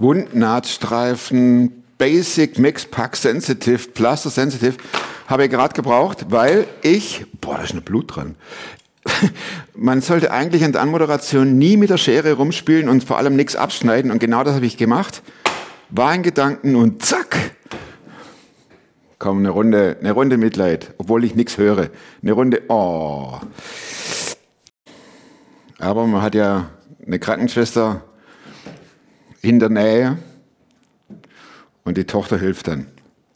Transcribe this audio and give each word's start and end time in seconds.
Wundnahtstreifen, 0.00 1.84
Basic 1.98 2.58
Mix 2.58 2.86
Pack 2.86 3.16
Sensitive, 3.16 3.90
Plaster 3.90 4.30
Sensitive, 4.30 4.76
habe 5.26 5.44
ich 5.44 5.50
gerade 5.50 5.74
gebraucht, 5.74 6.26
weil 6.30 6.66
ich, 6.82 7.26
boah, 7.40 7.56
da 7.58 7.64
ist 7.64 7.72
eine 7.72 7.82
Blut 7.82 8.16
dran. 8.16 8.34
Man 9.74 10.00
sollte 10.00 10.32
eigentlich 10.32 10.62
in 10.62 10.72
der 10.72 10.80
Anmoderation 10.80 11.58
nie 11.58 11.76
mit 11.76 11.90
der 11.90 11.98
Schere 11.98 12.32
rumspielen 12.32 12.88
und 12.88 13.04
vor 13.04 13.18
allem 13.18 13.36
nichts 13.36 13.56
abschneiden 13.56 14.10
und 14.10 14.18
genau 14.18 14.42
das 14.42 14.54
habe 14.54 14.66
ich 14.66 14.78
gemacht. 14.78 15.22
War 15.90 16.14
in 16.14 16.22
Gedanken 16.22 16.76
und 16.76 17.04
zack, 17.04 17.36
komm, 19.18 19.38
eine 19.38 19.50
Runde, 19.50 19.98
eine 20.00 20.12
Runde 20.12 20.38
Mitleid, 20.38 20.94
obwohl 20.96 21.24
ich 21.24 21.34
nichts 21.34 21.58
höre. 21.58 21.90
Eine 22.22 22.32
Runde, 22.32 22.62
oh. 22.68 23.34
Aber 25.78 26.06
man 26.06 26.22
hat 26.22 26.34
ja 26.34 26.70
eine 27.06 27.18
Krankenschwester 27.18 28.02
in 29.42 29.58
der 29.58 29.68
Nähe 29.68 30.18
und 31.84 31.96
die 31.96 32.04
Tochter 32.04 32.38
hilft 32.38 32.68
dann, 32.68 32.86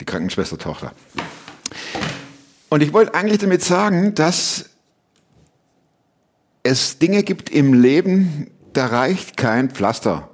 die 0.00 0.04
Krankenschwestertochter. 0.04 0.92
Und 2.68 2.82
ich 2.82 2.92
wollte 2.92 3.14
eigentlich 3.14 3.38
damit 3.38 3.62
sagen, 3.62 4.14
dass 4.14 4.66
es 6.62 6.98
Dinge 6.98 7.22
gibt 7.22 7.50
im 7.50 7.74
Leben, 7.74 8.50
da 8.72 8.86
reicht 8.86 9.36
kein 9.36 9.70
Pflaster. 9.70 10.28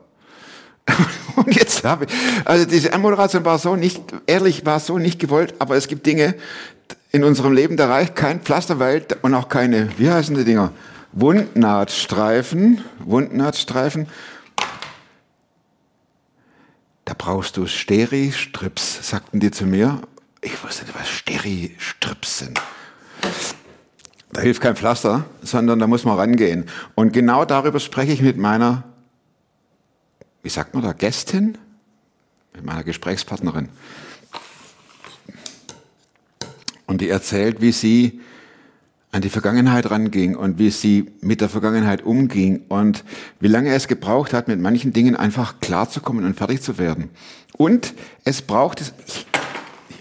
Und 1.36 1.54
jetzt 1.54 1.84
habe 1.84 2.06
ich, 2.06 2.12
also 2.44 2.64
diese 2.64 2.92
Anmoderation 2.92 3.44
war 3.44 3.58
so 3.58 3.76
nicht, 3.76 4.02
ehrlich 4.26 4.64
war 4.66 4.80
so 4.80 4.98
nicht 4.98 5.18
gewollt, 5.18 5.54
aber 5.58 5.76
es 5.76 5.88
gibt 5.88 6.06
Dinge 6.06 6.34
in 7.12 7.24
unserem 7.24 7.52
Leben, 7.52 7.76
da 7.76 7.88
reicht 7.88 8.16
kein 8.16 8.40
Pflaster, 8.40 8.78
weil, 8.78 9.04
und 9.22 9.34
auch 9.34 9.48
keine, 9.48 9.88
wie 9.98 10.10
heißen 10.10 10.36
die 10.36 10.44
Dinger? 10.44 10.72
Wundnahtstreifen, 11.12 12.82
Wundnahtstreifen. 13.00 14.06
Da 17.10 17.16
brauchst 17.18 17.56
du 17.56 17.66
Steri-Strips, 17.66 19.10
sagten 19.10 19.40
die 19.40 19.50
zu 19.50 19.66
mir. 19.66 20.00
Ich 20.42 20.62
wusste 20.62 20.84
nicht, 20.84 20.96
was 20.96 21.08
Steri-Strips 21.08 22.38
sind. 22.38 22.62
Da 24.32 24.42
hilft 24.42 24.62
kein 24.62 24.76
Pflaster, 24.76 25.24
sondern 25.42 25.80
da 25.80 25.88
muss 25.88 26.04
man 26.04 26.16
rangehen. 26.16 26.68
Und 26.94 27.12
genau 27.12 27.44
darüber 27.44 27.80
spreche 27.80 28.12
ich 28.12 28.22
mit 28.22 28.36
meiner, 28.36 28.84
wie 30.44 30.50
sagt 30.50 30.72
man 30.72 30.84
da, 30.84 30.92
Gästin? 30.92 31.58
Mit 32.54 32.64
meiner 32.64 32.84
Gesprächspartnerin. 32.84 33.70
Und 36.86 37.00
die 37.00 37.08
erzählt, 37.08 37.60
wie 37.60 37.72
sie 37.72 38.20
an 39.12 39.22
die 39.22 39.28
Vergangenheit 39.28 39.90
ranging 39.90 40.36
und 40.36 40.58
wie 40.58 40.70
sie 40.70 41.10
mit 41.20 41.40
der 41.40 41.48
Vergangenheit 41.48 42.02
umging 42.04 42.62
und 42.68 43.04
wie 43.40 43.48
lange 43.48 43.74
es 43.74 43.88
gebraucht 43.88 44.32
hat, 44.32 44.46
mit 44.46 44.60
manchen 44.60 44.92
Dingen 44.92 45.16
einfach 45.16 45.58
klarzukommen 45.60 46.24
und 46.24 46.36
fertig 46.36 46.62
zu 46.62 46.78
werden. 46.78 47.10
Und 47.56 47.94
es 48.24 48.42
brauchte, 48.42 48.84
ich, 49.06 49.26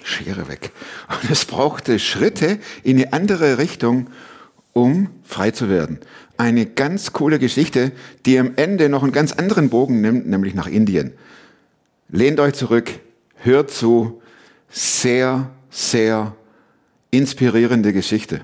Schere 0.03 0.47
weg, 0.47 0.71
und 1.21 1.29
es 1.31 1.45
brauchte 1.45 1.99
Schritte 1.99 2.59
in 2.83 2.97
eine 2.97 3.13
andere 3.13 3.57
Richtung, 3.57 4.07
um 4.73 5.09
frei 5.23 5.51
zu 5.51 5.69
werden. 5.69 5.99
Eine 6.37 6.65
ganz 6.65 7.11
coole 7.11 7.39
Geschichte, 7.39 7.91
die 8.25 8.39
am 8.39 8.53
Ende 8.55 8.89
noch 8.89 9.03
einen 9.03 9.11
ganz 9.11 9.33
anderen 9.33 9.69
Bogen 9.69 10.01
nimmt, 10.01 10.27
nämlich 10.27 10.53
nach 10.53 10.67
Indien. 10.67 11.13
Lehnt 12.09 12.39
euch 12.39 12.53
zurück, 12.53 12.91
hört 13.37 13.71
zu, 13.71 14.21
sehr, 14.69 15.49
sehr 15.69 16.35
inspirierende 17.11 17.91
Geschichte. 17.91 18.41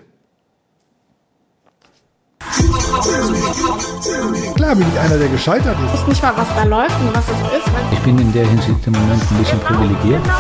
Klar 4.66 4.78
bin 4.78 4.88
ich 4.92 5.00
einer, 5.00 5.20
der 5.20 5.28
gescheitert 5.28 5.78
ist. 5.78 5.94
Ich 5.94 6.00
weiß 6.02 6.08
nicht 6.08 6.24
mal, 6.24 6.34
was 6.36 6.48
da 6.56 6.64
läuft 6.64 7.00
und 7.00 7.16
was 7.16 7.26
es 7.26 7.38
ist. 7.60 7.68
Ich 7.92 8.00
bin 8.00 8.18
in 8.18 8.34
der 8.34 8.48
Hinsicht 8.48 8.88
im 8.88 8.94
Moment 8.94 9.22
ein 9.22 9.38
bisschen 9.38 9.60
privilegiert. 9.60 10.26
Der 10.26 10.32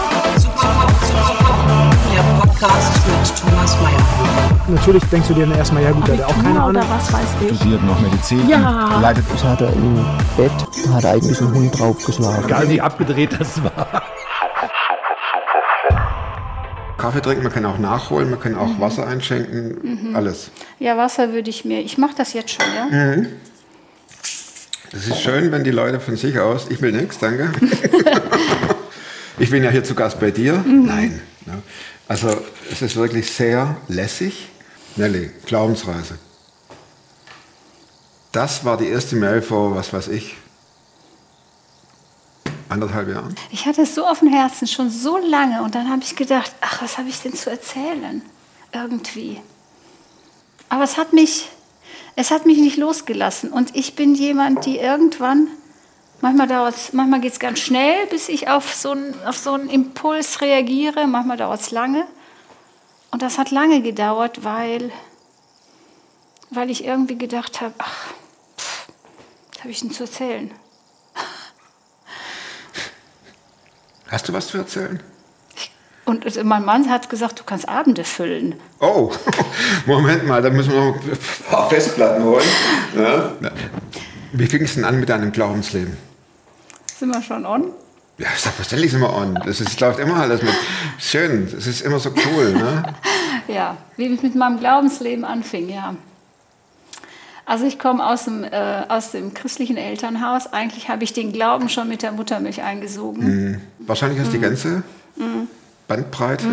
Podcast 2.41 3.05
mit 3.05 3.37
Thomas 3.37 3.79
Mayer. 3.79 4.03
Natürlich 4.67 5.03
denkst 5.11 5.27
du 5.27 5.35
dir 5.35 5.45
dann 5.45 5.55
erstmal, 5.55 5.83
ja 5.83 5.91
gut, 5.91 6.07
der 6.07 6.17
hat 6.17 6.23
auch 6.23 6.35
keine 6.37 6.59
Ahnung. 6.59 6.69
oder 6.69 6.83
was 6.89 7.13
weiß 7.13 7.21
ich. 7.39 7.55
studiert 7.55 7.83
noch 7.83 7.99
Medizin. 7.99 8.49
Ja. 8.49 8.97
Leidet 8.99 9.25
Ich 9.35 9.43
hatte 9.43 9.65
im 9.65 10.03
Bett, 10.35 10.51
da 10.87 10.93
hat 10.93 11.05
eigentlich 11.05 11.39
ein 11.39 11.53
Hund 11.53 11.79
draufgeschlagen. 11.79 12.45
Egal 12.45 12.67
wie 12.67 12.81
abgedreht 12.81 13.39
das 13.39 13.63
war. 13.63 14.01
Kaffee 16.97 17.21
trinken, 17.21 17.43
man 17.43 17.53
kann 17.53 17.67
auch 17.67 17.77
nachholen, 17.77 18.31
man 18.31 18.39
kann 18.39 18.55
auch 18.55 18.79
Wasser 18.79 19.05
einschenken, 19.05 20.15
alles. 20.15 20.49
Ja, 20.79 20.97
Wasser 20.97 21.31
würde 21.31 21.51
ich 21.51 21.63
mir. 21.63 21.81
Ich 21.81 21.99
mache 21.99 22.15
das 22.17 22.33
jetzt 22.33 22.49
schon, 22.49 22.65
ja. 22.75 22.87
Es 24.95 25.07
ist 25.07 25.21
schön, 25.21 25.51
wenn 25.51 25.65
die 25.65 25.71
Leute 25.71 25.99
von 25.99 26.15
sich 26.15 26.39
aus, 26.39 26.67
ich 26.69 26.81
will 26.81 26.93
nichts, 26.93 27.19
danke. 27.19 27.51
ich 29.39 29.49
bin 29.49 29.61
ja 29.61 29.69
hier 29.69 29.83
zu 29.83 29.93
Gast 29.93 30.19
bei 30.21 30.31
dir. 30.31 30.63
Nein. 30.65 31.21
ne. 31.45 31.61
Also 32.07 32.41
es 32.71 32.81
ist 32.81 32.95
wirklich 32.95 33.29
sehr 33.31 33.75
lässig. 33.89 34.49
Nelly, 34.95 35.31
Glaubensreise. 35.45 36.17
Das 38.31 38.63
war 38.63 38.77
die 38.77 38.87
erste 38.87 39.17
Mail 39.17 39.41
vor, 39.41 39.75
was 39.75 39.91
weiß 39.91 40.07
ich, 40.09 40.37
anderthalb 42.69 43.09
Jahren. 43.09 43.35
Ich 43.51 43.65
hatte 43.65 43.81
es 43.81 43.95
so 43.95 44.05
auf 44.05 44.19
dem 44.19 44.29
Herzen 44.29 44.67
schon 44.67 44.89
so 44.89 45.17
lange 45.17 45.61
und 45.61 45.75
dann 45.75 45.89
habe 45.89 46.03
ich 46.03 46.15
gedacht, 46.15 46.53
ach, 46.61 46.81
was 46.81 46.97
habe 46.97 47.09
ich 47.09 47.21
denn 47.21 47.33
zu 47.33 47.49
erzählen? 47.49 48.21
Irgendwie. 48.73 49.41
Aber 50.69 50.83
es 50.83 50.97
hat 50.97 51.13
mich, 51.13 51.49
es 52.15 52.31
hat 52.31 52.45
mich 52.45 52.57
nicht 52.57 52.77
losgelassen 52.77 53.51
und 53.51 53.75
ich 53.75 53.95
bin 53.95 54.15
jemand, 54.15 54.65
die 54.65 54.77
irgendwann, 54.77 55.49
manchmal 56.21 56.47
dauert's, 56.47 56.93
manchmal 56.93 57.19
geht 57.19 57.33
es 57.33 57.39
ganz 57.39 57.59
schnell, 57.59 58.07
bis 58.07 58.29
ich 58.29 58.47
auf 58.47 58.73
so, 58.73 58.91
einen, 58.91 59.13
auf 59.25 59.37
so 59.37 59.53
einen 59.53 59.69
Impuls 59.69 60.41
reagiere, 60.41 61.07
manchmal 61.07 61.37
dauert 61.37 61.61
es 61.61 61.71
lange. 61.71 62.07
Und 63.11 63.21
das 63.21 63.37
hat 63.37 63.51
lange 63.51 63.81
gedauert, 63.81 64.43
weil, 64.43 64.91
weil 66.51 66.69
ich 66.69 66.85
irgendwie 66.85 67.17
gedacht 67.17 67.61
habe, 67.61 67.73
ach, 67.77 68.07
was 69.51 69.59
habe 69.59 69.71
ich 69.71 69.79
denn 69.79 69.91
zu 69.91 70.03
erzählen? 70.03 70.51
Hast 74.07 74.29
du 74.29 74.33
was 74.33 74.47
zu 74.47 74.57
erzählen? 74.57 75.01
Und 76.05 76.25
es- 76.25 76.41
mein 76.43 76.63
Mann 76.65 76.89
hat 76.89 77.09
gesagt, 77.09 77.39
du 77.39 77.43
kannst 77.43 77.67
Abende 77.67 78.03
füllen. 78.03 78.55
Oh, 78.79 79.11
Moment 79.85 80.27
mal, 80.27 80.41
da 80.41 80.49
müssen 80.49 80.71
wir 80.71 80.79
noch 80.85 80.95
ein 80.95 81.17
paar 81.49 81.69
Festplatten 81.69 82.23
holen. 82.23 82.45
Ja. 82.95 83.31
Wie 84.33 84.45
fing 84.47 84.63
es 84.63 84.75
denn 84.75 84.83
an 84.85 84.99
mit 84.99 85.09
deinem 85.09 85.31
Glaubensleben? 85.31 85.97
Sind 86.99 87.09
wir 87.13 87.21
schon 87.23 87.45
on? 87.45 87.71
Ja, 88.17 88.27
selbstverständlich 88.37 88.91
sind 88.91 89.01
wir 89.01 89.13
on. 89.13 89.35
Das 89.45 89.59
ist, 89.59 89.79
läuft 89.81 89.99
immer 89.99 90.15
alles 90.17 90.41
mit. 90.41 90.53
Schön, 90.99 91.49
das 91.53 91.67
ist 91.67 91.81
immer 91.81 91.99
so 91.99 92.11
cool. 92.11 92.53
Ne? 92.53 92.83
Ja, 93.47 93.77
wie 93.95 94.11
es 94.11 94.23
mit 94.23 94.33
meinem 94.33 94.59
Glaubensleben 94.59 95.23
anfing, 95.23 95.69
ja. 95.69 95.95
Also 97.45 97.65
ich 97.65 97.77
komme 97.77 98.03
aus 98.03 98.23
dem, 98.23 98.43
äh, 98.43 98.81
aus 98.89 99.11
dem 99.11 99.35
christlichen 99.35 99.77
Elternhaus. 99.77 100.51
Eigentlich 100.51 100.89
habe 100.89 101.03
ich 101.03 101.13
den 101.13 101.31
Glauben 101.31 101.69
schon 101.69 101.87
mit 101.87 102.01
der 102.01 102.11
Muttermilch 102.11 102.63
eingesogen. 102.63 103.61
Wahrscheinlich 103.77 104.19
hast 104.19 104.29
du 104.29 104.37
die 104.37 104.39
ganze 104.39 104.81
Bandbreite 105.87 106.45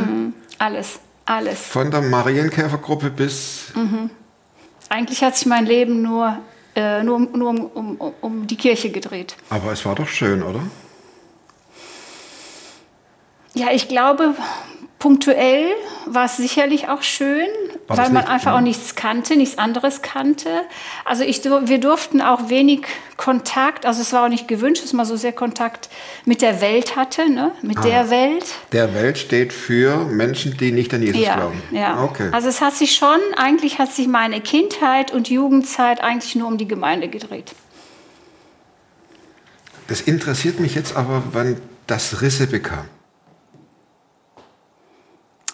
Alles, 0.58 1.00
alles. 1.24 1.60
von 1.66 1.90
der 1.90 2.02
Marienkäfergruppe 2.02 3.10
bis. 3.10 3.72
Eigentlich 4.88 5.22
hat 5.22 5.36
sich 5.36 5.46
mein 5.46 5.64
Leben 5.66 6.02
nur, 6.02 6.36
äh, 6.76 7.02
nur, 7.02 7.20
nur 7.20 7.50
um, 7.50 7.66
um- 7.98 8.12
um 8.20 8.46
die 8.46 8.56
Kirche 8.56 8.90
gedreht. 8.90 9.36
Aber 9.50 9.72
es 9.72 9.84
war 9.86 9.94
doch 9.94 10.08
schön, 10.08 10.42
oder? 10.42 10.60
Ja, 13.54 13.68
ich 13.72 13.88
glaube, 13.88 14.34
punktuell 14.98 15.66
war 16.06 16.24
es 16.26 16.36
sicherlich 16.36 16.88
auch 16.88 17.02
schön, 17.02 17.48
War 17.88 17.98
weil 17.98 18.10
man 18.10 18.24
einfach 18.26 18.52
ja. 18.52 18.56
auch 18.56 18.62
nichts 18.62 18.94
kannte, 18.94 19.36
nichts 19.36 19.58
anderes 19.58 20.00
kannte. 20.00 20.48
Also 21.04 21.24
ich, 21.24 21.44
wir 21.44 21.78
durften 21.78 22.22
auch 22.22 22.48
wenig 22.48 22.82
Kontakt, 23.16 23.84
also 23.84 24.00
es 24.00 24.12
war 24.12 24.24
auch 24.24 24.28
nicht 24.28 24.46
gewünscht, 24.48 24.82
dass 24.84 24.92
man 24.92 25.04
so 25.04 25.16
sehr 25.16 25.32
Kontakt 25.32 25.88
mit 26.24 26.40
der 26.40 26.60
Welt 26.60 26.94
hatte, 26.96 27.28
ne? 27.28 27.50
mit 27.62 27.78
Ah. 27.78 27.82
der 27.82 28.10
Welt. 28.10 28.44
Der 28.72 28.94
Welt 28.94 29.18
steht 29.18 29.52
für 29.52 29.96
Menschen, 30.06 30.56
die 30.56 30.72
nicht 30.72 30.94
an 30.94 31.02
Jesus 31.02 31.20
Ja, 31.20 31.34
glauben. 31.36 31.62
ja. 31.72 32.02
Okay. 32.04 32.28
Also 32.32 32.48
es 32.48 32.60
hat 32.60 32.74
sich 32.74 32.94
schon, 32.94 33.18
eigentlich 33.36 33.78
hat 33.78 33.92
sich 33.92 34.06
meine 34.08 34.40
Kindheit 34.40 35.10
und 35.12 35.28
Jugendzeit 35.28 36.00
eigentlich 36.00 36.36
nur 36.36 36.46
um 36.48 36.58
die 36.58 36.68
Gemeinde 36.68 37.08
gedreht. 37.08 37.52
das 39.88 40.00
interessiert 40.00 40.58
mich 40.60 40.74
jetzt 40.74 40.96
aber, 40.96 41.22
wann 41.32 41.60
das 41.86 42.22
Risse 42.22 42.46
bekam. 42.46 42.86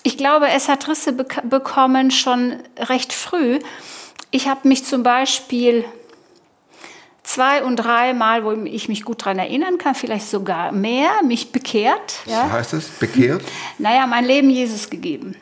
Ich 0.09 0.17
glaube, 0.17 0.49
es 0.49 0.69
hat 0.71 0.89
Risse 0.89 1.13
bek 1.13 1.43
bekommen 1.51 2.11
schon 2.11 2.55
recht 2.79 3.13
früh. 3.13 3.59
Ich 4.31 4.49
habe 4.49 4.67
mich 4.67 4.87
zum 4.87 5.03
Beispiel 5.03 5.85
zwei 7.23 7.63
und 7.63 7.77
dreimal, 7.77 8.43
wo 8.43 8.53
ich 8.53 8.89
mich 8.89 9.05
gut 9.05 9.21
daran 9.21 9.39
erinnern 9.39 9.77
kann, 9.77 9.95
vielleicht 9.95 10.27
sogar 10.31 10.73
mehr, 10.73 11.11
mich 11.27 11.53
bekehrt. 11.53 12.21
Was 12.25 12.33
Ja? 12.33 12.51
heißt 12.51 12.73
das? 12.73 12.87
Bekehrt? 12.89 13.43
Naja, 13.77 14.07
mein 14.07 14.25
Leben 14.25 14.49
Jesus 14.49 14.89
gegeben. 14.89 15.37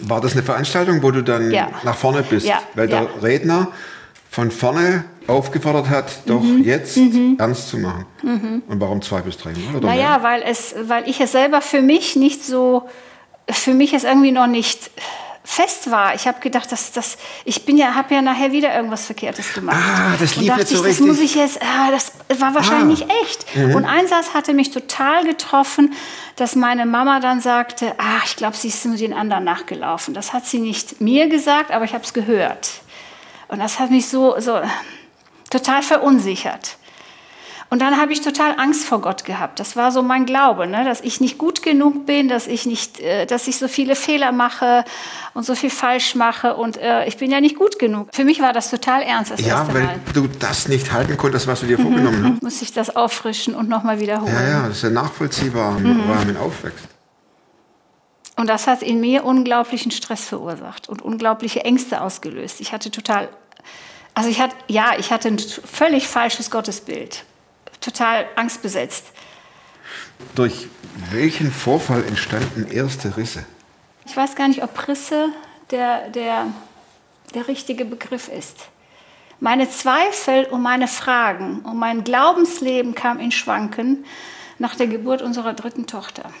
War 0.00 0.20
das 0.20 0.32
eine 0.32 0.42
Veranstaltung, 0.42 1.00
wo 1.04 1.12
du 1.12 1.22
dann 1.22 1.52
Ja. 1.52 1.68
nach 1.84 1.96
vorne 1.96 2.24
bist? 2.24 2.44
Ja, 2.44 2.58
Weil 2.74 2.88
der. 2.88 3.06
Redner 3.22 3.68
von 4.30 4.50
vorne 4.50 5.04
aufgefordert 5.28 5.88
hat, 5.90 6.06
doch 6.26 6.42
Mhm. 6.42 6.64
jetzt 6.64 6.98
ernst 7.38 7.68
zu 7.68 7.78
machen. 7.78 8.04
Und 8.66 8.80
warum 8.80 9.00
zwei 9.00 9.20
bis 9.20 9.36
drei 9.38 9.50
Mal? 9.52 9.76
Oder 9.76 9.86
Naja, 9.86 10.18
mehr? 10.18 10.22
weil, 10.24 10.42
es, 10.42 10.74
weil 10.88 11.08
ich 11.08 11.20
es 11.20 11.30
selber 11.30 11.60
für 11.60 11.82
mich 11.82 12.16
nicht 12.16 12.44
so, 12.44 12.88
für 13.50 13.74
mich 13.74 13.92
es 13.92 14.04
irgendwie 14.04 14.32
noch 14.32 14.46
nicht 14.46 14.90
fest 15.44 15.90
war. 15.92 16.14
Ich 16.16 16.26
habe 16.26 16.40
gedacht, 16.40 16.72
dass 16.72 16.90
das, 16.90 17.16
ich 17.44 17.64
bin 17.64 17.76
ja, 17.78 17.94
habe 17.94 18.12
ja 18.12 18.20
nachher 18.20 18.50
wieder 18.50 18.74
irgendwas 18.74 19.06
Verkehrtes 19.06 19.52
gemacht. 19.52 19.76
Ah, 19.80 20.16
das 20.18 20.32
und 20.36 20.42
lief 20.42 20.48
dachte 20.48 20.60
nicht 20.62 20.68
so 20.70 20.74
ich, 20.74 20.80
das 20.80 20.88
richtig. 20.88 21.06
muss 21.06 21.20
ich 21.20 21.34
jetzt, 21.36 21.62
ah, 21.62 21.90
das 21.92 22.12
war 22.40 22.54
wahrscheinlich 22.54 23.04
Ah. 23.04 23.14
echt. 23.22 23.46
Und 23.74 23.84
ein 23.84 24.08
Satz 24.08 24.34
hatte 24.34 24.54
mich 24.54 24.70
total 24.72 25.24
getroffen, 25.24 25.94
dass 26.34 26.56
meine 26.56 26.84
Mama 26.84 27.20
dann 27.20 27.40
sagte, 27.40 27.94
ah, 27.98 28.22
ich 28.24 28.34
glaube, 28.34 28.56
sie 28.56 28.68
ist 28.68 28.84
nur 28.86 28.96
den 28.96 29.12
anderen 29.12 29.44
nachgelaufen. 29.44 30.14
Das 30.14 30.32
hat 30.32 30.46
sie 30.46 30.58
nicht 30.58 31.00
mir 31.00 31.28
gesagt, 31.28 31.70
aber 31.70 31.84
ich 31.84 31.94
habe 31.94 32.02
es 32.02 32.12
gehört. 32.12 32.70
Und 33.46 33.60
das 33.60 33.78
hat 33.78 33.90
mich 33.92 34.08
so, 34.08 34.34
so 34.40 34.60
total 35.50 35.82
verunsichert. 35.82 36.76
Und 37.68 37.82
dann 37.82 38.00
habe 38.00 38.12
ich 38.12 38.20
total 38.20 38.58
Angst 38.60 38.84
vor 38.84 39.00
Gott 39.00 39.24
gehabt. 39.24 39.58
Das 39.58 39.74
war 39.74 39.90
so 39.90 40.00
mein 40.02 40.24
Glaube, 40.24 40.68
ne? 40.68 40.84
dass 40.84 41.00
ich 41.00 41.20
nicht 41.20 41.36
gut 41.36 41.62
genug 41.64 42.06
bin, 42.06 42.28
dass 42.28 42.46
ich 42.46 42.64
nicht, 42.64 43.00
äh, 43.00 43.26
dass 43.26 43.48
ich 43.48 43.58
so 43.58 43.66
viele 43.66 43.96
Fehler 43.96 44.30
mache 44.30 44.84
und 45.34 45.44
so 45.44 45.56
viel 45.56 45.70
falsch 45.70 46.14
mache 46.14 46.54
und 46.54 46.76
äh, 46.76 47.06
ich 47.06 47.16
bin 47.16 47.30
ja 47.32 47.40
nicht 47.40 47.56
gut 47.56 47.80
genug. 47.80 48.10
Für 48.14 48.24
mich 48.24 48.40
war 48.40 48.52
das 48.52 48.70
total 48.70 49.02
ernst 49.02 49.32
das 49.32 49.40
Ja, 49.40 49.66
weil 49.74 49.82
Mal. 49.82 50.00
du 50.14 50.28
das 50.28 50.68
nicht 50.68 50.92
halten 50.92 51.16
konntest, 51.16 51.48
was 51.48 51.60
du 51.60 51.66
dir 51.66 51.76
vorgenommen 51.78 52.34
hast. 52.34 52.42
Muss 52.44 52.62
ich 52.62 52.72
das 52.72 52.94
auffrischen 52.94 53.54
und 53.56 53.68
nochmal 53.68 53.98
wiederholen. 53.98 54.32
Ja, 54.32 54.48
ja, 54.48 54.68
das 54.68 54.76
ist 54.76 54.82
ja 54.84 54.90
nachvollziehbar, 54.90 55.72
Mhm. 55.72 56.06
man 56.06 56.36
aufwächst. 56.36 56.86
Und 58.36 58.48
das 58.48 58.66
hat 58.68 58.82
in 58.82 59.00
mir 59.00 59.24
unglaublichen 59.24 59.90
Stress 59.90 60.24
verursacht 60.24 60.88
und 60.88 61.02
unglaubliche 61.02 61.64
Ängste 61.64 62.00
ausgelöst. 62.00 62.60
Ich 62.60 62.72
hatte 62.72 62.90
total, 62.92 63.28
also 64.14 64.28
ich 64.28 64.40
hatte, 64.40 64.54
ja, 64.68 64.92
ich 64.98 65.10
hatte 65.10 65.28
ein 65.28 65.38
völlig 65.38 66.06
falsches 66.06 66.50
Gottesbild. 66.50 67.24
Total 67.86 68.26
angstbesetzt. 68.34 69.04
Durch 70.34 70.66
welchen 71.12 71.52
Vorfall 71.52 72.04
entstanden 72.04 72.66
erste 72.68 73.16
Risse? 73.16 73.46
Ich 74.06 74.16
weiß 74.16 74.34
gar 74.34 74.48
nicht, 74.48 74.64
ob 74.64 74.88
Risse 74.88 75.28
der, 75.70 76.10
der, 76.10 76.48
der 77.32 77.46
richtige 77.46 77.84
Begriff 77.84 78.26
ist. 78.26 78.70
Meine 79.38 79.70
Zweifel 79.70 80.46
und 80.46 80.62
meine 80.62 80.88
Fragen 80.88 81.60
und 81.60 81.76
mein 81.76 82.02
Glaubensleben 82.02 82.96
kam 82.96 83.20
in 83.20 83.30
Schwanken 83.30 84.04
nach 84.58 84.74
der 84.74 84.88
Geburt 84.88 85.22
unserer 85.22 85.54
dritten 85.54 85.86
Tochter. 85.86 86.32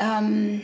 Ähm, 0.00 0.62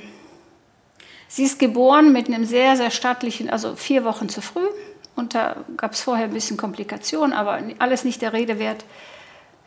sie 1.29 1.45
ist 1.45 1.61
geboren 1.61 2.13
mit 2.13 2.27
einem 2.27 2.47
sehr, 2.47 2.77
sehr 2.77 2.91
stattlichen, 2.91 3.49
also 3.49 3.77
vier 3.77 4.03
Wochen 4.03 4.29
zu 4.29 4.41
früh. 4.43 4.67
Und 5.15 5.35
da 5.35 5.57
gab 5.77 5.93
es 5.93 6.01
vorher 6.01 6.25
ein 6.25 6.33
bisschen 6.33 6.57
Komplikationen, 6.57 7.33
aber 7.33 7.59
alles 7.79 8.05
nicht 8.05 8.23
der 8.23 8.33
Rede 8.33 8.59
wert. 8.59 8.85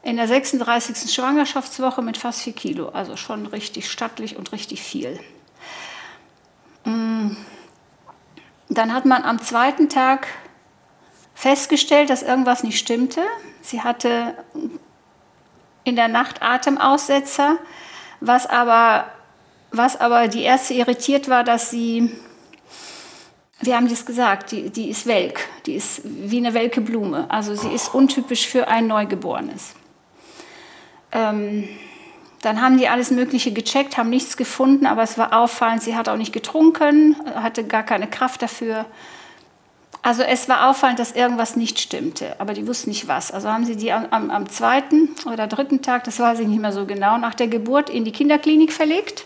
In 0.02 0.18
der 0.18 0.28
36. 0.28 1.14
Schwangerschaftswoche 1.14 2.02
mit 2.02 2.18
fast 2.18 2.42
vier 2.42 2.54
Kilo, 2.54 2.90
also 2.90 3.16
schon 3.18 3.46
richtig 3.48 3.90
stattlich 3.90 4.38
und 4.38 4.52
richtig 4.52 4.82
viel. 4.82 5.20
Mm. 6.84 7.32
Dann 8.70 8.94
hat 8.94 9.06
man 9.06 9.24
am 9.24 9.42
zweiten 9.42 9.90
Tag 9.90 10.28
festgestellt, 11.36 12.10
dass 12.10 12.24
irgendwas 12.24 12.64
nicht 12.64 12.80
stimmte. 12.80 13.22
Sie 13.62 13.82
hatte 13.82 14.36
in 15.84 15.96
der 15.96 16.08
Nacht 16.08 16.42
Atemaussetzer, 16.42 17.58
was 18.20 18.48
aber, 18.48 19.06
was 19.72 20.00
aber 20.00 20.28
die 20.28 20.42
Ärzte 20.42 20.74
irritiert 20.74 21.30
war, 21.30 21.44
dass 21.44 21.70
sie, 21.70 22.12
wir 23.66 23.76
haben 23.76 23.90
das 23.90 24.06
gesagt, 24.06 24.52
die, 24.52 24.70
die 24.70 24.90
ist 24.90 25.06
welk, 25.06 25.48
die 25.66 25.76
ist 25.76 26.02
wie 26.04 26.38
eine 26.38 26.54
welke 26.54 26.82
Blume. 26.82 27.30
Also 27.30 27.56
sie 27.56 27.70
ist 27.70 27.94
untypisch 27.94 28.48
für 28.48 28.68
ein 28.68 28.88
Neugeborenes. 28.88 29.74
Ähm, 31.12 31.68
dann 32.42 32.62
haben 32.62 32.78
die 32.78 32.88
alles 32.88 33.10
Mögliche 33.10 33.52
gecheckt, 33.52 33.98
haben 33.98 34.10
nichts 34.10 34.38
gefunden, 34.38 34.86
aber 34.86 35.02
es 35.02 35.18
war 35.18 35.34
auffallend, 35.34 35.82
sie 35.82 35.96
hat 35.96 36.10
auch 36.10 36.18
nicht 36.18 36.32
getrunken, 36.32 37.16
hatte 37.34 37.64
gar 37.64 37.82
keine 37.82 38.08
Kraft 38.08 38.42
dafür. 38.42 38.86
Also 40.04 40.22
es 40.22 40.48
war 40.48 40.70
auffallend, 40.70 41.00
dass 41.00 41.14
irgendwas 41.14 41.56
nicht 41.56 41.80
stimmte, 41.80 42.40
aber 42.40 42.54
die 42.54 42.68
wussten 42.68 42.92
nicht 42.92 43.08
was. 43.08 43.32
Also 43.32 43.50
haben 43.50 43.66
sie 43.66 43.76
die 43.76 43.92
am, 43.92 44.06
am, 44.12 44.30
am 44.30 44.48
zweiten 44.48 45.10
oder 45.26 45.48
dritten 45.48 45.82
Tag, 45.82 46.04
das 46.04 46.20
weiß 46.20 46.40
ich 46.42 46.48
nicht 46.48 46.62
mehr 46.62 46.72
so 46.72 46.86
genau, 46.86 47.18
nach 47.18 47.34
der 47.34 47.48
Geburt 47.48 47.90
in 47.90 48.06
die 48.06 48.12
Kinderklinik 48.12 48.72
verlegt. 48.72 49.26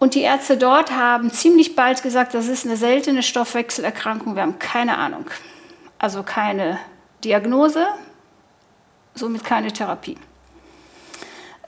Und 0.00 0.14
die 0.14 0.22
Ärzte 0.22 0.56
dort 0.56 0.90
haben 0.92 1.30
ziemlich 1.30 1.76
bald 1.76 2.02
gesagt, 2.02 2.32
das 2.32 2.48
ist 2.48 2.64
eine 2.64 2.76
seltene 2.78 3.22
Stoffwechselerkrankung, 3.22 4.34
wir 4.34 4.42
haben 4.42 4.58
keine 4.58 4.96
Ahnung. 4.96 5.26
Also 5.98 6.22
keine 6.22 6.78
Diagnose, 7.22 7.86
somit 9.14 9.44
keine 9.44 9.70
Therapie. 9.72 10.16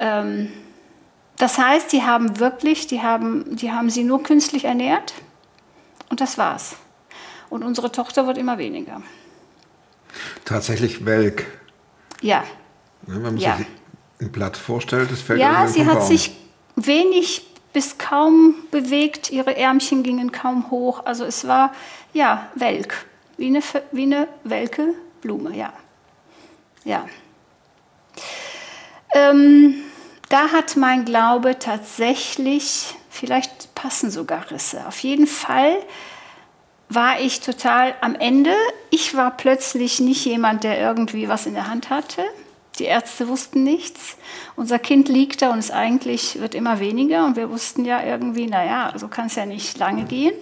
Ähm, 0.00 0.50
das 1.36 1.58
heißt, 1.58 1.92
die 1.92 2.02
haben 2.04 2.38
wirklich, 2.40 2.86
die 2.86 3.02
haben, 3.02 3.54
die 3.56 3.70
haben 3.70 3.90
sie 3.90 4.02
nur 4.02 4.22
künstlich 4.22 4.64
ernährt 4.64 5.12
und 6.08 6.22
das 6.22 6.38
war's. 6.38 6.76
Und 7.50 7.62
unsere 7.62 7.92
Tochter 7.92 8.26
wird 8.26 8.38
immer 8.38 8.56
weniger. 8.56 9.02
Tatsächlich 10.46 11.04
welk. 11.04 11.46
Ja, 12.22 12.44
wenn 13.02 13.20
man 13.20 13.36
Ja. 13.36 13.58
sich 13.58 13.66
ein 14.22 14.32
Blatt 14.32 14.56
vorstellt, 14.56 15.10
das 15.12 15.20
fällt 15.20 15.40
ja 15.40 15.66
sie 15.68 15.84
hat 15.84 15.98
Baum. 15.98 16.08
sich 16.08 16.34
wenig 16.76 17.51
bis 17.72 17.98
kaum 17.98 18.54
bewegt, 18.70 19.30
ihre 19.30 19.56
Ärmchen 19.56 20.02
gingen 20.02 20.32
kaum 20.32 20.70
hoch. 20.70 21.02
Also 21.04 21.24
es 21.24 21.46
war, 21.46 21.72
ja, 22.12 22.48
welk, 22.54 23.06
wie 23.36 23.46
eine, 23.46 23.62
wie 23.92 24.02
eine 24.02 24.28
welke 24.44 24.94
Blume, 25.20 25.56
ja. 25.56 25.72
Ja. 26.84 27.08
Ähm, 29.14 29.74
da 30.28 30.50
hat 30.50 30.76
mein 30.76 31.04
Glaube 31.04 31.58
tatsächlich, 31.58 32.94
vielleicht 33.10 33.74
passen 33.74 34.10
sogar 34.10 34.50
Risse. 34.50 34.86
Auf 34.86 34.98
jeden 35.00 35.26
Fall 35.26 35.76
war 36.88 37.20
ich 37.20 37.40
total 37.40 37.94
am 38.00 38.14
Ende. 38.14 38.54
Ich 38.90 39.14
war 39.14 39.36
plötzlich 39.36 40.00
nicht 40.00 40.24
jemand, 40.24 40.64
der 40.64 40.78
irgendwie 40.78 41.28
was 41.28 41.46
in 41.46 41.54
der 41.54 41.68
Hand 41.68 41.90
hatte. 41.90 42.24
Die 42.82 42.88
Ärzte 42.88 43.28
wussten 43.28 43.62
nichts. 43.62 44.16
Unser 44.56 44.80
Kind 44.80 45.08
liegt 45.08 45.40
da 45.40 45.52
und 45.52 45.60
es 45.60 45.70
eigentlich 45.70 46.40
wird 46.40 46.56
immer 46.56 46.80
weniger. 46.80 47.24
Und 47.24 47.36
wir 47.36 47.48
wussten 47.48 47.84
ja 47.84 48.02
irgendwie, 48.04 48.48
naja, 48.48 48.92
so 48.96 49.06
kann 49.06 49.26
es 49.26 49.36
ja 49.36 49.46
nicht 49.46 49.78
lange 49.78 50.02
gehen. 50.02 50.32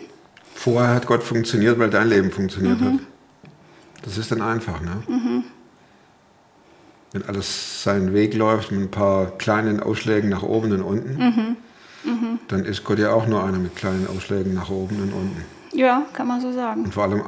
Vorher 0.55 0.95
hat 0.95 1.07
Gott 1.07 1.23
funktioniert, 1.23 1.79
weil 1.79 1.91
dein 1.91 2.09
Leben 2.09 2.31
funktioniert 2.31 2.81
Mhm. 2.81 2.85
hat. 2.95 3.01
Das 4.05 4.17
ist 4.17 4.33
dann 4.33 4.41
einfach, 4.41 4.81
ne? 4.81 5.03
Wenn 7.13 7.25
alles 7.27 7.83
seinen 7.83 8.15
Weg 8.15 8.33
läuft 8.33 8.71
mit 8.73 8.81
ein 8.81 8.91
paar 8.91 9.33
kleinen 9.37 9.81
Ausschlägen 9.81 10.31
nach 10.31 10.43
oben 10.43 10.73
und 10.73 10.81
unten, 10.81 11.57
Mhm. 12.05 12.39
dann 12.49 12.65
ist 12.65 12.85
Gott 12.85 12.99
ja 13.01 13.13
auch 13.13 13.27
nur 13.27 13.45
einer 13.45 13.59
mit 13.59 13.77
kleinen 13.77 14.07
Ausschlägen 14.07 14.55
nach 14.55 14.71
oben 14.71 14.97
und 15.03 15.13
unten. 15.13 15.45
Ja, 15.73 16.07
kann 16.15 16.27
man 16.27 16.41
so 16.41 16.51
sagen. 16.55 16.85
Und 16.85 16.95
vor 16.95 17.03
allem 17.03 17.23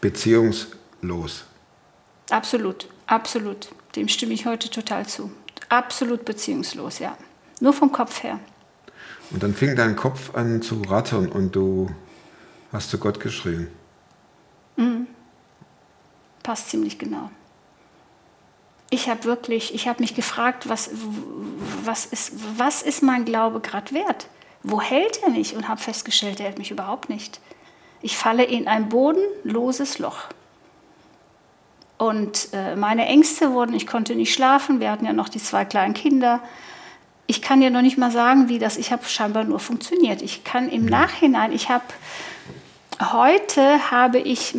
beziehungslos. 0.00 1.46
Absolut, 2.30 2.86
absolut. 3.08 3.70
Dem 3.96 4.08
stimme 4.08 4.34
ich 4.34 4.46
heute 4.46 4.70
total 4.70 5.06
zu. 5.06 5.30
Absolut 5.68 6.24
beziehungslos, 6.24 6.98
ja. 6.98 7.16
Nur 7.60 7.72
vom 7.72 7.90
Kopf 7.90 8.22
her. 8.22 8.38
Und 9.30 9.42
dann 9.42 9.54
fing 9.54 9.74
dein 9.74 9.96
Kopf 9.96 10.34
an 10.34 10.62
zu 10.62 10.82
rattern 10.82 11.28
und 11.28 11.56
du 11.56 11.90
hast 12.72 12.90
zu 12.90 12.98
Gott 12.98 13.18
geschrien. 13.18 13.68
Passt 16.46 16.70
ziemlich 16.70 16.96
genau. 16.96 17.28
Ich 18.88 19.08
habe 19.08 19.24
wirklich, 19.24 19.74
ich 19.74 19.88
habe 19.88 20.00
mich 20.00 20.14
gefragt, 20.14 20.68
was, 20.68 20.90
was, 21.84 22.06
ist, 22.06 22.34
was 22.56 22.82
ist 22.82 23.02
mein 23.02 23.24
Glaube 23.24 23.58
gerade 23.58 23.92
wert? 23.92 24.28
Wo 24.62 24.80
hält 24.80 25.24
er 25.24 25.30
mich? 25.30 25.56
Und 25.56 25.66
habe 25.66 25.80
festgestellt, 25.80 26.38
er 26.38 26.46
hält 26.46 26.58
mich 26.58 26.70
überhaupt 26.70 27.08
nicht. 27.08 27.40
Ich 28.00 28.16
falle 28.16 28.44
in 28.44 28.68
ein 28.68 28.88
bodenloses 28.88 29.98
Loch. 29.98 30.28
Und 31.98 32.48
äh, 32.52 32.76
meine 32.76 33.06
Ängste 33.06 33.52
wurden, 33.52 33.74
ich 33.74 33.86
konnte 33.86 34.14
nicht 34.14 34.34
schlafen, 34.34 34.80
wir 34.80 34.90
hatten 34.90 35.06
ja 35.06 35.12
noch 35.12 35.28
die 35.28 35.42
zwei 35.42 35.64
kleinen 35.64 35.94
Kinder. 35.94 36.40
Ich 37.26 37.42
kann 37.42 37.60
dir 37.60 37.70
noch 37.70 37.82
nicht 37.82 37.98
mal 37.98 38.10
sagen, 38.10 38.48
wie 38.48 38.58
das, 38.58 38.76
ich 38.76 38.92
habe 38.92 39.04
scheinbar 39.04 39.44
nur 39.44 39.58
funktioniert. 39.58 40.22
Ich 40.22 40.44
kann 40.44 40.68
im 40.68 40.84
Nachhinein, 40.84 41.52
ich 41.52 41.70
habe, 41.70 41.84
heute 43.00 43.90
habe 43.90 44.18
ich 44.18 44.54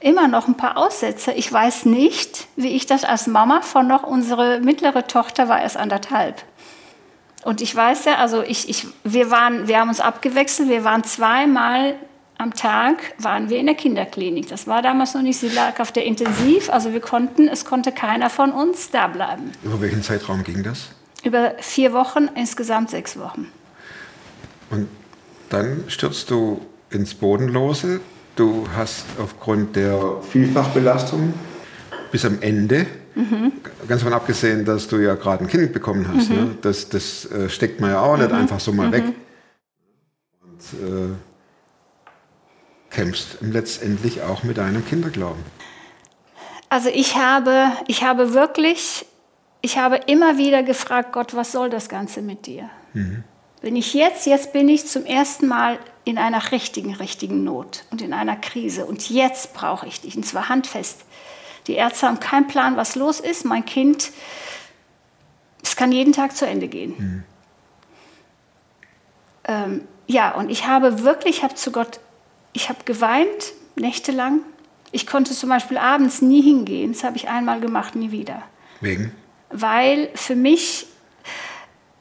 immer 0.00 0.28
noch 0.28 0.48
ein 0.48 0.56
paar 0.56 0.76
Aussätze. 0.76 1.32
Ich 1.32 1.52
weiß 1.52 1.86
nicht, 1.86 2.46
wie 2.56 2.68
ich 2.68 2.86
das 2.86 3.04
als 3.04 3.26
Mama 3.26 3.62
von 3.62 3.86
noch, 3.86 4.02
unsere 4.02 4.60
mittlere 4.60 5.06
Tochter 5.06 5.48
war 5.48 5.60
erst 5.60 5.76
anderthalb. 5.76 6.42
Und 7.42 7.62
ich 7.62 7.74
weiß 7.74 8.04
ja, 8.04 8.16
also 8.16 8.42
ich, 8.42 8.68
ich, 8.68 8.86
wir, 9.02 9.30
waren, 9.30 9.66
wir 9.66 9.80
haben 9.80 9.88
uns 9.88 10.00
abgewechselt, 10.00 10.68
wir 10.68 10.84
waren 10.84 11.04
zweimal 11.04 11.96
am 12.40 12.54
Tag, 12.54 12.96
waren 13.18 13.50
wir 13.50 13.58
in 13.58 13.66
der 13.66 13.74
Kinderklinik. 13.74 14.48
Das 14.48 14.66
war 14.66 14.80
damals 14.82 15.14
noch 15.14 15.22
nicht, 15.22 15.38
sie 15.38 15.48
lag 15.48 15.78
auf 15.78 15.92
der 15.92 16.04
Intensiv, 16.06 16.70
also 16.70 16.92
wir 16.92 17.00
konnten, 17.00 17.48
es 17.48 17.64
konnte 17.64 17.92
keiner 17.92 18.30
von 18.30 18.50
uns 18.52 18.90
da 18.90 19.06
bleiben. 19.08 19.52
Über 19.62 19.80
welchen 19.80 20.02
Zeitraum 20.02 20.42
ging 20.42 20.62
das? 20.62 20.90
Über 21.22 21.52
vier 21.58 21.92
Wochen, 21.92 22.28
insgesamt 22.34 22.90
sechs 22.90 23.18
Wochen. 23.18 23.48
Und 24.70 24.88
dann 25.50 25.84
stürzt 25.88 26.30
du 26.30 26.60
ins 26.88 27.14
Bodenlose. 27.14 28.00
du 28.36 28.66
hast 28.74 29.04
aufgrund 29.22 29.76
der 29.76 30.16
Vielfachbelastung 30.30 31.34
bis 32.10 32.24
am 32.24 32.38
Ende, 32.40 32.86
ganz 33.86 34.00
davon 34.00 34.14
abgesehen, 34.14 34.64
dass 34.64 34.88
du 34.88 34.96
ja 34.96 35.14
gerade 35.14 35.44
ein 35.44 35.48
Kind 35.48 35.72
bekommen 35.74 36.08
hast, 36.08 36.30
ne? 36.30 36.56
das, 36.62 36.88
das 36.88 37.30
äh, 37.30 37.50
steckt 37.50 37.80
man 37.80 37.90
ja 37.90 38.00
auch 38.00 38.16
nicht 38.16 38.32
einfach 38.32 38.60
so 38.60 38.72
mal 38.72 38.90
weg. 38.92 39.04
Und 40.42 40.60
äh, 40.88 41.14
kämpfst 42.90 43.38
letztendlich 43.40 44.22
auch 44.22 44.42
mit 44.42 44.58
deinem 44.58 44.84
Kinderglauben. 44.84 45.42
Also 46.68 46.88
ich 46.88 47.16
habe, 47.16 47.72
ich 47.86 48.04
habe 48.04 48.34
wirklich, 48.34 49.06
ich 49.60 49.78
habe 49.78 49.96
immer 50.06 50.38
wieder 50.38 50.62
gefragt, 50.62 51.12
Gott, 51.12 51.34
was 51.34 51.52
soll 51.52 51.70
das 51.70 51.88
Ganze 51.88 52.22
mit 52.22 52.46
dir? 52.46 52.70
Wenn 53.62 53.76
ich 53.76 53.94
jetzt, 53.94 54.26
jetzt 54.26 54.52
bin 54.52 54.68
ich 54.68 54.86
zum 54.86 55.04
ersten 55.04 55.46
Mal 55.46 55.78
in 56.04 56.18
einer 56.18 56.52
richtigen, 56.52 56.94
richtigen 56.94 57.44
Not 57.44 57.84
und 57.90 58.02
in 58.02 58.12
einer 58.12 58.36
Krise 58.36 58.86
und 58.86 59.10
jetzt 59.10 59.52
brauche 59.54 59.86
ich 59.86 60.00
dich 60.00 60.16
und 60.16 60.24
zwar 60.24 60.48
handfest. 60.48 61.04
Die 61.66 61.74
Ärzte 61.74 62.06
haben 62.06 62.20
keinen 62.20 62.46
Plan, 62.46 62.76
was 62.76 62.94
los 62.94 63.20
ist. 63.20 63.44
Mein 63.44 63.64
Kind, 63.64 64.10
es 65.62 65.76
kann 65.76 65.92
jeden 65.92 66.12
Tag 66.12 66.36
zu 66.36 66.46
Ende 66.46 66.68
gehen. 66.68 67.24
Ähm, 69.44 69.82
ja, 70.06 70.32
und 70.32 70.50
ich 70.50 70.66
habe 70.66 71.04
wirklich, 71.04 71.38
ich 71.38 71.42
habe 71.42 71.54
zu 71.54 71.70
Gott, 71.70 72.00
ich 72.52 72.68
habe 72.68 72.84
geweint, 72.84 73.52
nächtelang. 73.76 74.40
Ich 74.92 75.06
konnte 75.06 75.32
zum 75.32 75.48
Beispiel 75.48 75.78
abends 75.78 76.20
nie 76.20 76.42
hingehen. 76.42 76.92
Das 76.92 77.04
habe 77.04 77.16
ich 77.16 77.28
einmal 77.28 77.60
gemacht, 77.60 77.94
nie 77.94 78.10
wieder. 78.10 78.42
Wegen? 78.80 79.12
Weil 79.50 80.10
für 80.14 80.34
mich, 80.34 80.86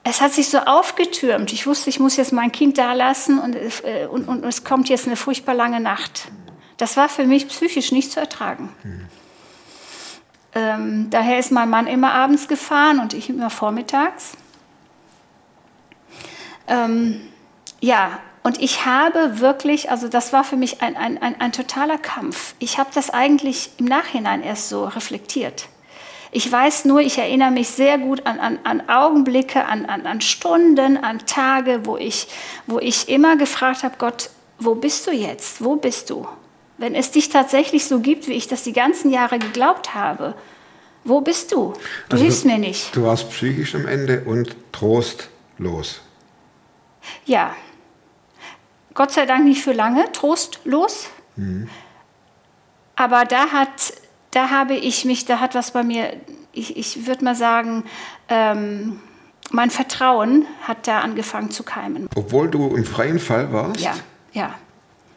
es 0.03 0.21
hat 0.21 0.33
sich 0.33 0.49
so 0.49 0.59
aufgetürmt. 0.59 1.53
Ich 1.53 1.67
wusste, 1.67 1.89
ich 1.89 1.99
muss 1.99 2.15
jetzt 2.17 2.33
mein 2.33 2.51
Kind 2.51 2.77
da 2.77 2.93
lassen 2.93 3.37
und, 3.39 3.55
es- 3.55 3.81
äh, 3.81 4.07
und, 4.09 4.27
und 4.27 4.43
es 4.43 4.63
kommt 4.63 4.89
jetzt 4.89 5.05
eine 5.07 5.15
furchtbar 5.15 5.53
lange 5.53 5.79
Nacht. 5.79 6.29
Das 6.77 6.97
war 6.97 7.09
für 7.09 7.25
mich 7.25 7.47
psychisch 7.47 7.91
nicht 7.91 8.11
zu 8.11 8.19
ertragen. 8.19 8.69
Ähm, 10.55 11.07
daher 11.11 11.37
ist 11.37 11.51
mein 11.51 11.69
Mann 11.69 11.85
immer 11.85 12.13
abends 12.13 12.47
gefahren 12.47 12.99
und 12.99 13.13
ich 13.13 13.29
immer 13.29 13.49
vormittags. 13.51 14.31
Ähm, 16.67 17.21
ja, 17.81 18.19
und 18.49 18.59
ich 18.63 18.83
habe 18.83 19.41
wirklich, 19.41 19.91
also 19.91 20.07
das 20.07 20.33
war 20.33 20.43
für 20.43 20.55
mich 20.55 20.81
ein, 20.81 20.97
ein, 20.97 21.21
ein, 21.21 21.39
ein 21.39 21.51
totaler 21.51 21.99
Kampf. 21.99 22.55
Ich 22.57 22.79
habe 22.79 22.89
das 22.95 23.11
eigentlich 23.11 23.69
im 23.77 23.85
Nachhinein 23.85 24.41
erst 24.41 24.69
so 24.69 24.85
reflektiert. 24.85 25.67
Ich 26.31 26.51
weiß 26.51 26.85
nur, 26.85 26.99
ich 26.99 27.19
erinnere 27.19 27.51
mich 27.51 27.69
sehr 27.69 27.99
gut 27.99 28.25
an, 28.25 28.39
an, 28.39 28.57
an 28.63 28.89
Augenblicke, 28.89 29.65
an, 29.65 29.85
an, 29.85 30.07
an 30.07 30.19
Stunden, 30.21 30.97
an 30.97 31.19
Tage, 31.27 31.81
wo 31.83 31.95
ich, 31.95 32.27
wo 32.65 32.79
ich 32.79 33.07
immer 33.07 33.37
gefragt 33.37 33.83
habe, 33.83 33.93
Gott, 33.99 34.31
wo 34.57 34.73
bist 34.73 35.05
du 35.05 35.11
jetzt? 35.11 35.63
Wo 35.63 35.75
bist 35.75 36.09
du? 36.09 36.27
Wenn 36.79 36.95
es 36.95 37.11
dich 37.11 37.29
tatsächlich 37.29 37.85
so 37.85 37.99
gibt, 37.99 38.27
wie 38.27 38.33
ich 38.33 38.47
das 38.47 38.63
die 38.63 38.73
ganzen 38.73 39.11
Jahre 39.11 39.37
geglaubt 39.37 39.93
habe, 39.93 40.33
wo 41.03 41.21
bist 41.21 41.51
du? 41.51 41.73
Du 41.73 42.13
Also 42.13 42.23
hilfst 42.23 42.45
mir 42.45 42.57
nicht. 42.57 42.95
Du 42.95 43.03
warst 43.03 43.29
psychisch 43.29 43.75
am 43.75 43.85
Ende 43.85 44.23
und 44.25 44.55
trostlos. 44.71 46.01
Ja. 47.27 47.53
Gott 48.93 49.11
sei 49.11 49.25
Dank 49.25 49.45
nicht 49.45 49.63
für 49.63 49.73
lange, 49.73 50.11
trostlos. 50.11 51.09
Aber 52.95 53.25
da 53.25 53.51
hat, 53.51 53.93
da 54.31 54.49
habe 54.49 54.75
ich 54.75 55.05
mich, 55.05 55.25
da 55.25 55.39
hat 55.39 55.55
was 55.55 55.71
bei 55.71 55.83
mir, 55.83 56.13
ich, 56.51 56.75
ich 56.75 57.07
würde 57.07 57.23
mal 57.23 57.35
sagen, 57.35 57.85
ähm, 58.27 58.99
mein 59.51 59.69
Vertrauen 59.69 60.45
hat 60.63 60.87
da 60.87 60.99
angefangen 60.99 61.49
zu 61.51 61.63
keimen. 61.63 62.07
Obwohl 62.15 62.49
du 62.49 62.75
im 62.75 62.85
freien 62.85 63.19
Fall 63.19 63.51
warst, 63.53 63.79
Ja, 63.81 63.93
ja. 64.33 64.55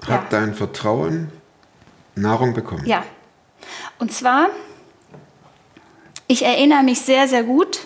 hat 0.02 0.08
ja. 0.08 0.26
dein 0.30 0.54
Vertrauen 0.54 1.30
Nahrung 2.14 2.54
bekommen. 2.54 2.86
Ja. 2.86 3.02
Und 3.98 4.12
zwar, 4.12 4.48
ich 6.26 6.44
erinnere 6.44 6.82
mich 6.82 7.00
sehr, 7.00 7.28
sehr 7.28 7.42
gut 7.42 7.80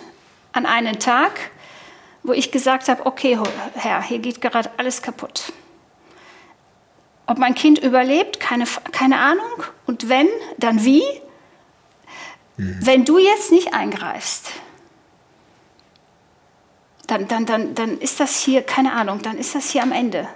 an 0.53 0.65
einen 0.65 0.99
Tag, 0.99 1.31
wo 2.23 2.33
ich 2.33 2.51
gesagt 2.51 2.89
habe, 2.89 3.05
okay, 3.05 3.37
Herr, 3.75 4.01
hier 4.01 4.19
geht 4.19 4.41
gerade 4.41 4.69
alles 4.77 5.01
kaputt. 5.01 5.53
Ob 7.27 7.37
mein 7.37 7.55
Kind 7.55 7.79
überlebt, 7.79 8.39
keine, 8.39 8.65
keine 8.91 9.19
Ahnung. 9.19 9.63
Und 9.85 10.09
wenn, 10.09 10.27
dann 10.57 10.83
wie? 10.83 11.03
Wenn 12.57 13.05
du 13.05 13.19
jetzt 13.19 13.51
nicht 13.51 13.73
eingreifst, 13.73 14.51
dann, 17.05 17.27
dann, 17.27 17.45
dann, 17.45 17.75
dann 17.75 17.99
ist 17.99 18.19
das 18.19 18.39
hier, 18.41 18.63
keine 18.63 18.93
Ahnung, 18.93 19.21
dann 19.21 19.37
ist 19.37 19.55
das 19.55 19.69
hier 19.69 19.83
am 19.83 19.91
Ende. 19.91 20.27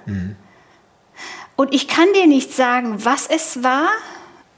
Und 1.56 1.74
ich 1.74 1.88
kann 1.88 2.12
dir 2.14 2.28
nicht 2.28 2.54
sagen, 2.54 3.04
was 3.04 3.28
es 3.28 3.64
war, 3.64 3.90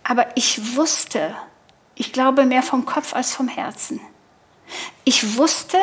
aber 0.04 0.28
ich 0.36 0.76
wusste, 0.76 1.36
ich 1.96 2.14
glaube 2.14 2.46
mehr 2.46 2.64
vom 2.64 2.86
Kopf 2.86 3.14
als 3.14 3.34
vom 3.34 3.48
Herzen. 3.48 4.00
Ich 5.04 5.38
wusste, 5.38 5.78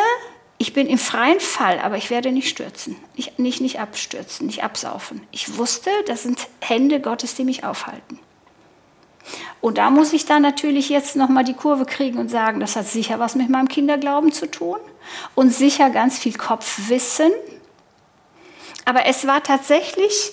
ich 0.61 0.75
bin 0.75 0.88
im 0.88 0.99
freien 0.99 1.40
Fall, 1.40 1.79
aber 1.79 1.97
ich 1.97 2.11
werde 2.11 2.33
nicht 2.33 2.50
stürzen, 2.50 2.95
nicht, 3.17 3.38
nicht, 3.38 3.62
nicht 3.62 3.81
abstürzen, 3.81 4.47
nicht 4.47 4.62
absaufen. 4.62 5.23
Ich 5.31 5.57
wusste, 5.57 5.88
das 6.07 6.23
sind 6.23 6.49
Hände 6.61 7.00
Gottes, 7.00 7.35
die 7.35 7.45
mich 7.45 7.64
aufhalten. 7.64 8.19
Und 9.62 9.79
da 9.79 9.88
muss 9.88 10.12
ich 10.12 10.26
dann 10.26 10.43
natürlich 10.43 10.90
jetzt 10.90 11.17
nochmal 11.17 11.45
die 11.45 11.55
Kurve 11.55 11.87
kriegen 11.87 12.19
und 12.19 12.29
sagen, 12.29 12.61
das 12.61 12.76
hat 12.76 12.87
sicher 12.87 13.19
was 13.19 13.37
mit 13.37 13.49
meinem 13.49 13.69
Kinderglauben 13.69 14.33
zu 14.33 14.50
tun 14.50 14.76
und 15.35 15.49
sicher 15.49 15.88
ganz 15.88 16.19
viel 16.19 16.37
Kopfwissen. 16.37 17.33
Aber 18.85 19.07
es 19.07 19.26
war 19.26 19.43
tatsächlich, 19.43 20.33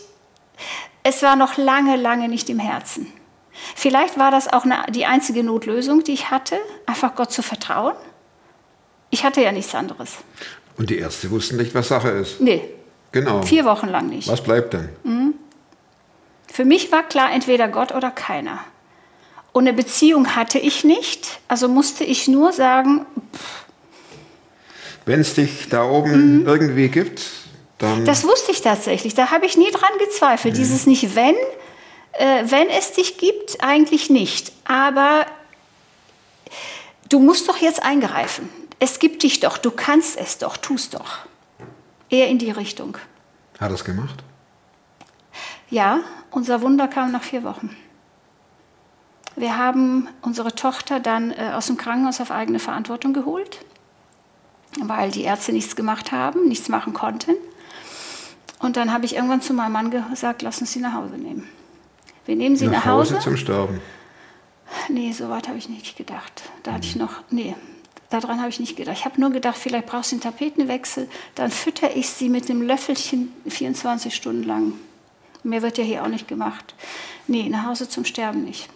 es 1.04 1.24
war 1.24 1.38
noch 1.38 1.56
lange, 1.56 1.96
lange 1.96 2.28
nicht 2.28 2.50
im 2.50 2.60
Herzen. 2.60 3.14
Vielleicht 3.78 4.20
war 4.20 4.32
das 4.32 4.52
auch 4.52 4.66
eine, 4.66 4.88
die 4.90 5.06
einzige 5.06 5.46
Notlösung, 5.46 6.04
die 6.04 6.12
ich 6.12 6.32
hatte, 6.32 6.60
einfach 6.86 7.16
Gott 7.16 7.32
zu 7.32 7.42
vertrauen. 7.42 7.96
Ich 9.10 9.24
hatte 9.24 9.42
ja 9.42 9.52
nichts 9.52 9.74
anderes. 9.74 10.12
Und 10.78 10.90
die 10.90 10.98
Ärzte 11.00 11.32
wussten 11.32 11.58
nicht, 11.58 11.74
was 11.74 11.88
Sache 11.88 12.10
ist. 12.10 12.40
Nee, 12.42 12.64
Genau. 13.12 13.42
vier 13.42 13.66
Wochen 13.66 13.88
lang 13.88 14.10
nicht. 14.10 14.28
Was 14.28 14.42
bleibt 14.44 14.74
denn? 14.74 14.90
Für 16.52 16.66
mich 16.66 16.92
war 16.92 17.04
klar, 17.04 17.32
entweder 17.32 17.68
Gott 17.68 17.94
oder 17.94 18.12
keiner. 18.12 18.60
Und 19.54 19.68
eine 19.68 19.74
Beziehung 19.76 20.36
hatte 20.36 20.60
ich 20.60 20.84
nicht, 20.84 21.40
also 21.48 21.68
musste 21.68 22.04
ich 22.04 22.28
nur 22.28 22.52
sagen, 22.54 23.06
Wenn 25.06 25.22
es 25.22 25.36
dich 25.36 25.70
da 25.70 25.86
oben 25.90 26.46
irgendwie 26.46 26.90
gibt, 26.90 27.22
dann 27.78 28.02
Mhm. 28.02 28.06
das 28.06 28.26
wusste 28.26 28.52
ich 28.52 28.62
tatsächlich, 28.62 29.14
da 29.16 29.32
habe 29.32 29.46
ich 29.46 29.56
nie 29.56 29.72
dran 29.72 29.90
gezweifelt. 30.00 30.58
Dieses 30.58 30.86
nicht 30.86 31.16
wenn, 31.16 31.36
äh, 32.14 32.44
wenn 32.46 32.68
es 32.70 32.92
dich 32.92 33.18
gibt, 33.18 33.64
eigentlich 33.64 34.10
nicht. 34.10 34.52
Aber 34.66 35.26
du 37.10 37.20
musst 37.20 37.48
doch 37.48 37.56
jetzt 37.58 37.82
eingreifen. 37.82 38.50
Es 38.80 39.00
gibt 39.00 39.24
dich 39.24 39.40
doch, 39.40 39.58
du 39.58 39.72
kannst 39.72 40.18
es 40.18 40.38
doch, 40.38 40.58
tust 40.58 40.94
doch. 40.94 41.20
Eher 42.10 42.28
in 42.28 42.38
die 42.38 42.52
Richtung. 42.52 42.98
hat 43.60 43.72
er 43.72 43.76
es 43.76 43.84
gemacht. 43.84 44.24
Ja, 45.70 46.00
unser 46.32 46.62
Wunder 46.62 46.88
kam 46.88 47.12
nach 47.12 47.24
vier 47.24 47.44
Wochen. 47.44 47.76
Wir 49.36 49.58
haben 49.58 50.08
unsere 50.22 50.56
Tochter 50.56 51.00
dann 51.00 51.32
äh, 51.32 51.52
aus 51.54 51.68
dem 51.68 51.78
Krankenhaus 51.78 52.22
auf 52.22 52.32
eigene 52.32 52.60
Verantwortung 52.60 53.14
geholt, 53.14 53.60
weil 54.82 55.12
die 55.12 55.24
Ärzte 55.24 55.52
nichts 55.52 55.76
gemacht 55.76 56.12
haben, 56.12 56.48
nichts 56.48 56.70
machen 56.70 56.94
konnten. 56.94 57.36
Und 58.60 58.78
dann 58.78 58.92
habe 58.92 59.06
ich 59.06 59.16
irgendwann 59.16 59.42
zu 59.42 59.54
meinem 59.54 59.74
Mann 59.74 59.92
gesagt, 59.92 60.42
lass 60.42 60.60
uns 60.60 60.72
sie 60.72 60.80
nach 60.80 60.94
Hause 60.94 61.18
nehmen. 61.18 61.48
Wir 62.26 62.36
nehmen 62.36 62.56
sie 62.56 62.68
nach, 62.68 62.86
Hause. 62.86 63.20
zum 63.20 63.38
Sterben. 63.38 63.80
Nee, 64.90 65.12
so 65.12 65.30
weit 65.30 65.48
habe 65.48 65.58
ich 65.58 65.70
nicht 65.70 65.96
gedacht. 65.96 66.44
Da 66.64 66.74
hatte 66.74 66.88
ich 66.88 66.96
noch, 66.96 67.22
nee, 67.30 67.56
daran 68.10 68.40
habe 68.40 68.50
ich 68.50 68.60
nicht 68.60 68.76
gedacht. 68.76 68.98
Ich 68.98 69.06
habe 69.06 69.20
nur 69.20 69.32
gedacht, 69.32 69.58
vielleicht 69.58 69.88
brauchst 69.88 70.12
du 70.12 70.16
einen 70.16 70.22
Tapetenwechsel, 70.22 71.08
dann 71.36 71.52
fütter 71.52 71.96
ich 71.96 72.10
sie 72.10 72.30
mit 72.30 72.50
einem 72.50 72.62
Löffelchen 72.62 73.34
24 73.48 74.14
Stunden 74.14 74.44
lang. 74.44 74.74
Mehr 75.44 75.62
wird 75.62 75.78
ja 75.78 75.84
hier 75.84 76.04
auch 76.04 76.08
nicht 76.08 76.28
gemacht. 76.28 76.76
Nee, 77.28 77.50
nach 77.50 77.66
Hause 77.68 77.88
zum 77.88 78.06
Sterben 78.06 78.44
nicht. 78.44 78.70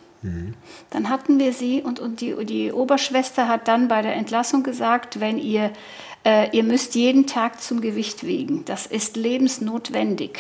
Dann 0.92 1.10
hatten 1.10 1.40
wir 1.40 1.52
sie 1.52 1.82
und, 1.82 2.00
und 2.00 2.22
die, 2.22 2.46
die 2.46 2.72
Oberschwester 2.72 3.48
hat 3.48 3.68
dann 3.68 3.88
bei 3.88 4.04
der 4.04 4.16
Entlassung 4.16 4.62
gesagt, 4.62 5.20
wenn 5.20 5.40
ihr, 5.40 5.72
äh, 6.24 6.56
ihr 6.56 6.64
müsst 6.64 6.94
jeden 6.94 7.26
Tag 7.26 7.62
zum 7.62 7.82
Gewicht 7.82 8.24
wiegen. 8.24 8.64
Das 8.66 8.86
ist 8.86 9.16
lebensnotwendig. 9.16 10.38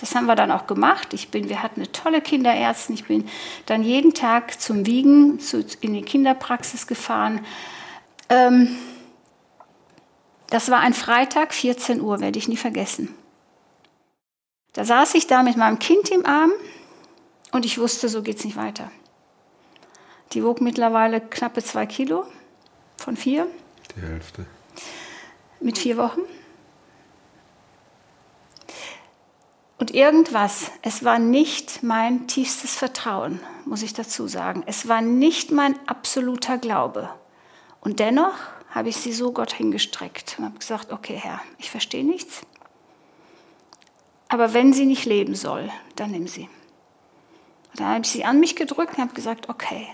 Das 0.00 0.16
haben 0.16 0.26
wir 0.26 0.34
dann 0.34 0.50
auch 0.50 0.66
gemacht. 0.66 1.14
Ich 1.14 1.28
bin, 1.28 1.48
wir 1.48 1.62
hatten 1.62 1.80
eine 1.80 1.92
tolle 1.92 2.20
Kinderärztin. 2.20 2.94
Ich 2.94 3.04
bin 3.04 3.28
dann 3.66 3.84
jeden 3.84 4.14
Tag 4.14 4.60
zum 4.60 4.86
Wiegen 4.86 5.38
zu, 5.38 5.64
in 5.80 5.94
die 5.94 6.02
Kinderpraxis 6.02 6.88
gefahren. 6.88 7.40
Ähm, 8.30 8.76
das 10.48 10.70
war 10.70 10.80
ein 10.80 10.94
Freitag, 10.94 11.52
14 11.52 12.00
Uhr, 12.00 12.20
werde 12.20 12.38
ich 12.38 12.48
nie 12.48 12.56
vergessen. 12.56 13.14
Da 14.72 14.84
saß 14.84 15.14
ich 15.14 15.26
da 15.26 15.42
mit 15.42 15.56
meinem 15.56 15.78
Kind 15.78 16.10
im 16.10 16.24
Arm 16.24 16.52
und 17.52 17.64
ich 17.66 17.78
wusste, 17.78 18.08
so 18.08 18.22
geht 18.22 18.38
es 18.38 18.44
nicht 18.44 18.56
weiter. 18.56 18.90
Die 20.32 20.44
wog 20.44 20.60
mittlerweile 20.60 21.20
knappe 21.20 21.62
zwei 21.62 21.86
Kilo 21.86 22.24
von 22.96 23.16
vier 23.16 23.48
Die 23.96 24.00
Hälfte. 24.00 24.46
mit 25.58 25.76
vier 25.76 25.96
Wochen. 25.96 26.20
Und 29.78 29.92
irgendwas, 29.92 30.70
es 30.82 31.04
war 31.04 31.18
nicht 31.18 31.82
mein 31.82 32.28
tiefstes 32.28 32.76
Vertrauen, 32.76 33.40
muss 33.64 33.82
ich 33.82 33.94
dazu 33.94 34.28
sagen. 34.28 34.62
Es 34.66 34.86
war 34.86 35.00
nicht 35.00 35.50
mein 35.50 35.74
absoluter 35.88 36.58
Glaube. 36.58 37.08
Und 37.80 37.98
dennoch 37.98 38.34
habe 38.70 38.88
ich 38.88 38.96
sie 38.96 39.12
so 39.12 39.32
Gott 39.32 39.52
hingestreckt 39.52 40.36
und 40.38 40.44
habe 40.44 40.58
gesagt, 40.58 40.92
okay 40.92 41.16
Herr, 41.16 41.40
ich 41.58 41.70
verstehe 41.70 42.04
nichts. 42.04 42.42
Aber 44.28 44.54
wenn 44.54 44.72
sie 44.72 44.86
nicht 44.86 45.06
leben 45.06 45.34
soll, 45.34 45.70
dann 45.96 46.12
nimm 46.12 46.28
sie. 46.28 46.48
Und 47.70 47.80
dann 47.80 47.88
habe 47.88 48.04
ich 48.04 48.10
sie 48.10 48.24
an 48.24 48.38
mich 48.38 48.54
gedrückt 48.54 48.94
und 48.96 49.02
habe 49.02 49.14
gesagt, 49.14 49.48
okay, 49.48 49.88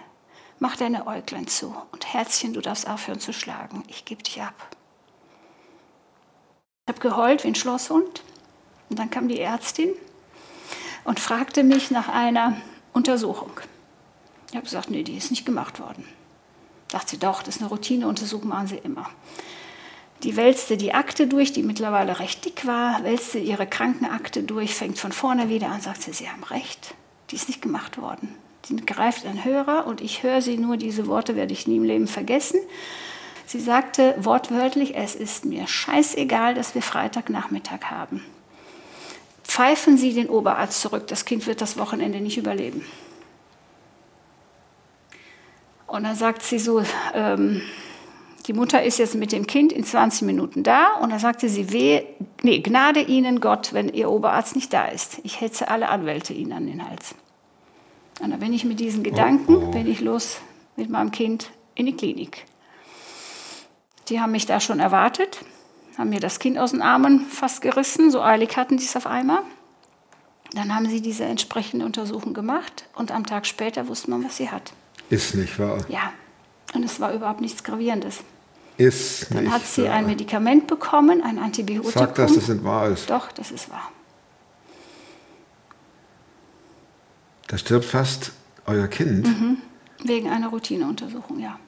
mach 0.59 0.76
deine 0.76 1.07
Äuglein 1.07 1.47
zu 1.47 1.75
und 1.93 2.12
Herzchen, 2.12 2.52
du 2.52 2.61
darfst 2.61 2.88
aufhören 2.88 3.21
zu 3.21 3.33
schlagen. 3.33 3.83
Ich 3.88 4.05
gebe 4.05 4.23
dich 4.23 4.43
ab. 4.43 4.76
Ich 6.85 6.95
habe 6.95 7.00
geheult 7.00 7.45
wie 7.45 7.49
ein 7.49 7.55
Schlosshund. 7.55 8.23
Und 8.88 8.99
dann 8.99 9.11
kam 9.11 9.28
die 9.28 9.40
Ärztin 9.40 9.90
und 11.05 11.19
fragte 11.19 11.64
mich 11.64 11.90
nach 11.90 12.09
einer 12.09 12.57
Untersuchung. 12.93 13.50
Ich 14.50 14.55
habe 14.55 14.64
gesagt, 14.64 14.90
nee, 14.90 15.02
die 15.02 15.16
ist 15.16 15.31
nicht 15.31 15.45
gemacht 15.45 15.81
worden. 15.81 16.07
Sagt 16.90 17.09
sie, 17.09 17.19
doch, 17.19 17.43
das 17.43 17.57
ist 17.57 17.62
eine 17.62 17.71
Routineuntersuchung, 17.71 18.49
machen 18.49 18.69
sie 18.69 18.78
immer. 18.78 19.09
Die 20.23 20.37
wälzte 20.37 20.76
die 20.76 20.95
Akte 20.95 21.26
durch, 21.26 21.52
die 21.52 21.62
mittlerweile 21.62 22.19
recht 22.21 22.45
dick 22.45 22.66
war, 22.66 23.02
wälzte 23.05 23.38
ihre 23.38 23.66
Krankenakte 23.66 24.43
durch, 24.43 24.75
fängt 24.75 24.99
von 24.99 25.12
vorne 25.12 25.49
wieder 25.49 25.69
an, 25.69 25.81
sagt 25.81 26.02
sie, 26.02 26.12
Sie 26.12 26.28
haben 26.28 26.43
recht, 26.45 26.95
die 27.31 27.37
ist 27.37 27.49
nicht 27.49 27.61
gemacht 27.61 28.00
worden. 28.00 28.35
Sie 28.66 28.76
greift 28.76 29.26
ein 29.26 29.45
Hörer 29.45 29.87
und 29.87 30.00
ich 30.00 30.23
höre 30.23 30.43
sie 30.43 30.57
nur, 30.57 30.76
diese 30.76 31.07
Worte 31.07 31.37
werde 31.37 31.52
ich 31.52 31.69
nie 31.69 31.76
im 31.76 31.85
Leben 31.85 32.09
vergessen. 32.09 32.61
Sie 33.47 33.61
sagte 33.61 34.16
wortwörtlich, 34.19 34.97
es 34.97 35.14
ist 35.14 35.45
mir 35.45 35.69
scheißegal, 35.69 36.55
dass 36.55 36.75
wir 36.75 36.83
Freitagnachmittag 36.83 37.85
haben. 37.85 38.25
Pfeifen 39.45 39.97
Sie 39.97 40.12
den 40.12 40.28
Oberarzt 40.28 40.81
zurück, 40.81 41.07
das 41.07 41.25
Kind 41.25 41.47
wird 41.47 41.61
das 41.61 41.78
Wochenende 41.78 42.21
nicht 42.21 42.38
überleben. 42.38 42.85
Und 45.87 46.05
dann 46.05 46.16
sagt 46.16 46.43
sie 46.43 46.59
so, 46.59 46.83
ähm, 47.14 47.62
die 48.47 48.52
Mutter 48.52 48.83
ist 48.83 48.99
jetzt 48.99 49.14
mit 49.14 49.33
dem 49.33 49.47
Kind 49.47 49.73
in 49.73 49.85
20 49.85 50.23
Minuten 50.23 50.62
da 50.62 50.95
und 51.00 51.11
dann 51.11 51.19
sagte 51.19 51.49
sie, 51.49 51.73
weh, 51.73 52.02
nee, 52.43 52.61
Gnade 52.61 53.00
Ihnen 53.00 53.40
Gott, 53.40 53.73
wenn 53.73 53.88
Ihr 53.88 54.11
Oberarzt 54.11 54.55
nicht 54.55 54.73
da 54.73 54.87
ist. 54.87 55.21
Ich 55.25 55.40
hetze 55.40 55.69
alle 55.69 55.88
Anwälte 55.88 56.33
Ihnen 56.33 56.52
an 56.52 56.66
den 56.66 56.88
Hals. 56.88 57.14
Und 58.21 58.31
dann 58.31 58.40
bin 58.40 58.52
ich 58.52 58.64
mit 58.64 58.81
diesen 58.81 59.02
Gedanken, 59.02 59.57
oh, 59.57 59.64
oh. 59.66 59.71
bin 59.71 59.87
ich 59.87 60.00
los 60.00 60.38
mit 60.76 60.90
meinem 60.90 61.11
Kind 61.11 61.50
in 61.75 61.87
die 61.87 61.97
Klinik. 61.97 62.45
Die 64.09 64.21
haben 64.21 64.33
mich 64.33 64.47
da 64.47 64.61
schon 64.61 64.78
erwartet, 64.78 65.40
haben 65.99 66.11
mir 66.11 66.21
das 66.21 66.38
Kind 66.38 66.59
aus 66.59 66.71
den 66.71 66.83
Armen 66.83 67.21
fast 67.26 67.61
gerissen, 67.61 68.11
so 68.11 68.23
eilig 68.23 68.57
hatten 68.57 68.78
sie 68.78 68.87
es 68.87 68.97
auf 68.97 69.07
einmal. 69.07 69.43
Dann 70.52 70.75
haben 70.75 70.88
sie 70.88 71.02
diese 71.02 71.25
entsprechende 71.25 71.85
Untersuchung 71.85 72.33
gemacht 72.33 72.85
und 72.95 73.11
am 73.11 73.26
Tag 73.26 73.47
später 73.47 73.88
wusste 73.88 74.11
man, 74.11 74.25
was 74.25 74.37
sie 74.37 74.50
hat. 74.50 74.73
Ist 75.10 75.34
nicht 75.34 75.58
wahr? 75.58 75.84
Ja, 75.88 76.12
und 76.75 76.84
es 76.84 77.00
war 77.00 77.12
überhaupt 77.12 77.40
nichts 77.40 77.62
Gravierendes. 77.62 78.18
Ist 78.76 79.32
Dann 79.32 79.44
nicht 79.44 79.52
hat 79.52 79.64
sie 79.64 79.84
wahr. 79.84 79.92
ein 79.92 80.06
Medikament 80.06 80.66
bekommen, 80.66 81.22
ein 81.22 81.38
Antibiotikum. 81.38 81.92
Sag, 81.92 82.14
dass 82.16 82.34
das 82.34 82.48
nicht 82.48 82.64
wahr 82.64 82.88
ist. 82.88 83.08
Doch, 83.08 83.32
das 83.32 83.50
ist 83.50 83.70
wahr. 83.70 83.90
Da 87.46 87.56
stirbt 87.56 87.84
fast 87.84 88.32
euer 88.66 88.88
Kind. 88.88 89.26
Mhm. 89.26 89.58
Wegen 90.04 90.28
einer 90.28 90.48
Routineuntersuchung, 90.48 91.38
ja. 91.38 91.58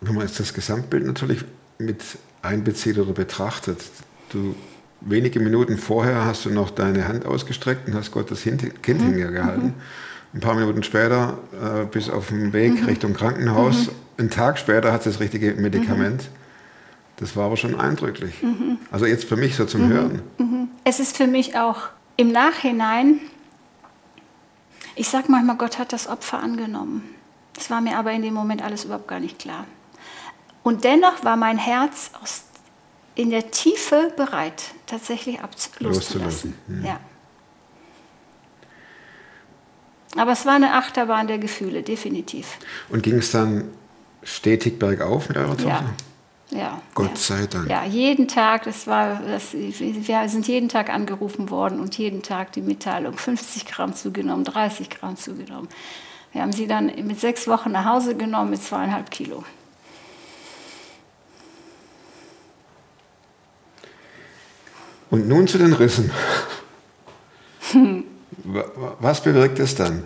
Wenn 0.00 0.14
man 0.14 0.26
jetzt 0.26 0.40
das 0.40 0.52
Gesamtbild 0.52 1.04
natürlich 1.04 1.44
mit 1.78 2.02
einbezieht 2.42 2.98
oder 2.98 3.12
betrachtet, 3.12 3.80
du 4.30 4.54
wenige 5.00 5.40
Minuten 5.40 5.76
vorher 5.78 6.24
hast 6.24 6.44
du 6.44 6.50
noch 6.50 6.70
deine 6.70 7.08
Hand 7.08 7.26
ausgestreckt 7.26 7.88
und 7.88 7.94
hast 7.94 8.12
Gott 8.12 8.30
das 8.30 8.42
Kind 8.42 8.62
mhm. 8.62 9.14
hingehalten. 9.14 9.74
Ein 10.34 10.40
paar 10.40 10.54
Minuten 10.54 10.82
später 10.82 11.38
äh, 11.52 11.86
bis 11.86 12.10
auf 12.10 12.28
dem 12.28 12.52
Weg 12.52 12.80
mhm. 12.80 12.86
Richtung 12.86 13.14
Krankenhaus. 13.14 13.86
Mhm. 13.86 13.92
Einen 14.18 14.30
Tag 14.30 14.58
später 14.58 14.92
hat 14.92 15.02
sie 15.02 15.10
das 15.10 15.20
richtige 15.20 15.54
Medikament. 15.54 16.28
Das 17.16 17.36
war 17.36 17.46
aber 17.46 17.56
schon 17.56 17.78
eindrücklich. 17.78 18.34
Also 18.90 19.06
jetzt 19.06 19.24
für 19.24 19.36
mich 19.36 19.56
so 19.56 19.64
zum 19.64 19.88
Hören. 19.88 20.20
Es 20.84 21.00
ist 21.00 21.16
für 21.16 21.26
mich 21.26 21.56
auch 21.56 21.88
im 22.16 22.30
Nachhinein, 22.30 23.20
ich 24.94 25.08
sage 25.08 25.26
manchmal, 25.28 25.56
Gott 25.56 25.78
hat 25.78 25.92
das 25.92 26.08
Opfer 26.08 26.42
angenommen. 26.42 27.02
Das 27.54 27.70
war 27.70 27.80
mir 27.80 27.96
aber 27.98 28.12
in 28.12 28.22
dem 28.22 28.34
Moment 28.34 28.62
alles 28.62 28.84
überhaupt 28.84 29.08
gar 29.08 29.20
nicht 29.20 29.38
klar. 29.38 29.64
Und 30.62 30.84
dennoch 30.84 31.24
war 31.24 31.36
mein 31.36 31.58
Herz 31.58 32.10
aus, 32.22 32.45
in 33.16 33.30
der 33.30 33.50
Tiefe 33.50 34.12
bereit, 34.16 34.74
tatsächlich 34.86 35.38
loszulassen. 35.80 36.54
Mhm. 36.68 36.84
Ja. 36.84 37.00
Aber 40.16 40.32
es 40.32 40.46
war 40.46 40.54
eine 40.54 40.74
Achterbahn 40.74 41.26
der 41.26 41.38
Gefühle, 41.38 41.82
definitiv. 41.82 42.58
Und 42.88 43.02
ging 43.02 43.16
es 43.16 43.32
dann 43.32 43.68
stetig 44.22 44.78
bergauf 44.78 45.28
mit 45.28 45.36
eurer 45.36 45.56
Tochter? 45.56 45.68
Ja. 45.68 45.94
Ja, 46.50 46.80
Gott 46.94 47.10
ja. 47.10 47.16
sei 47.16 47.46
Dank. 47.48 47.68
Ja, 47.68 47.84
jeden 47.84 48.28
Tag, 48.28 48.64
das 48.64 48.86
war, 48.86 49.20
das, 49.20 49.52
wir 49.52 50.28
sind 50.28 50.46
jeden 50.46 50.68
Tag 50.68 50.90
angerufen 50.90 51.50
worden 51.50 51.80
und 51.80 51.98
jeden 51.98 52.22
Tag 52.22 52.52
die 52.52 52.62
Mitteilung, 52.62 53.18
50 53.18 53.66
Gramm 53.66 53.96
zugenommen, 53.96 54.44
30 54.44 54.88
Gramm 54.88 55.16
zugenommen. 55.16 55.68
Wir 56.32 56.42
haben 56.42 56.52
sie 56.52 56.68
dann 56.68 56.86
mit 57.04 57.18
sechs 57.18 57.48
Wochen 57.48 57.72
nach 57.72 57.84
Hause 57.84 58.16
genommen 58.16 58.50
mit 58.50 58.62
zweieinhalb 58.62 59.10
Kilo. 59.10 59.42
Und 65.10 65.28
nun 65.28 65.46
zu 65.46 65.58
den 65.58 65.72
Rissen. 65.72 66.10
Was 69.00 69.22
bewirkt 69.22 69.58
es 69.58 69.74
dann? 69.74 70.04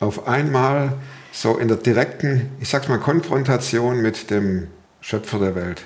Auf 0.00 0.26
einmal 0.26 0.94
so 1.32 1.58
in 1.58 1.68
der 1.68 1.76
direkten, 1.76 2.50
ich 2.60 2.68
sag's 2.68 2.88
mal, 2.88 2.98
Konfrontation 2.98 4.00
mit 4.00 4.30
dem 4.30 4.68
Schöpfer 5.00 5.38
der 5.38 5.54
Welt. 5.54 5.84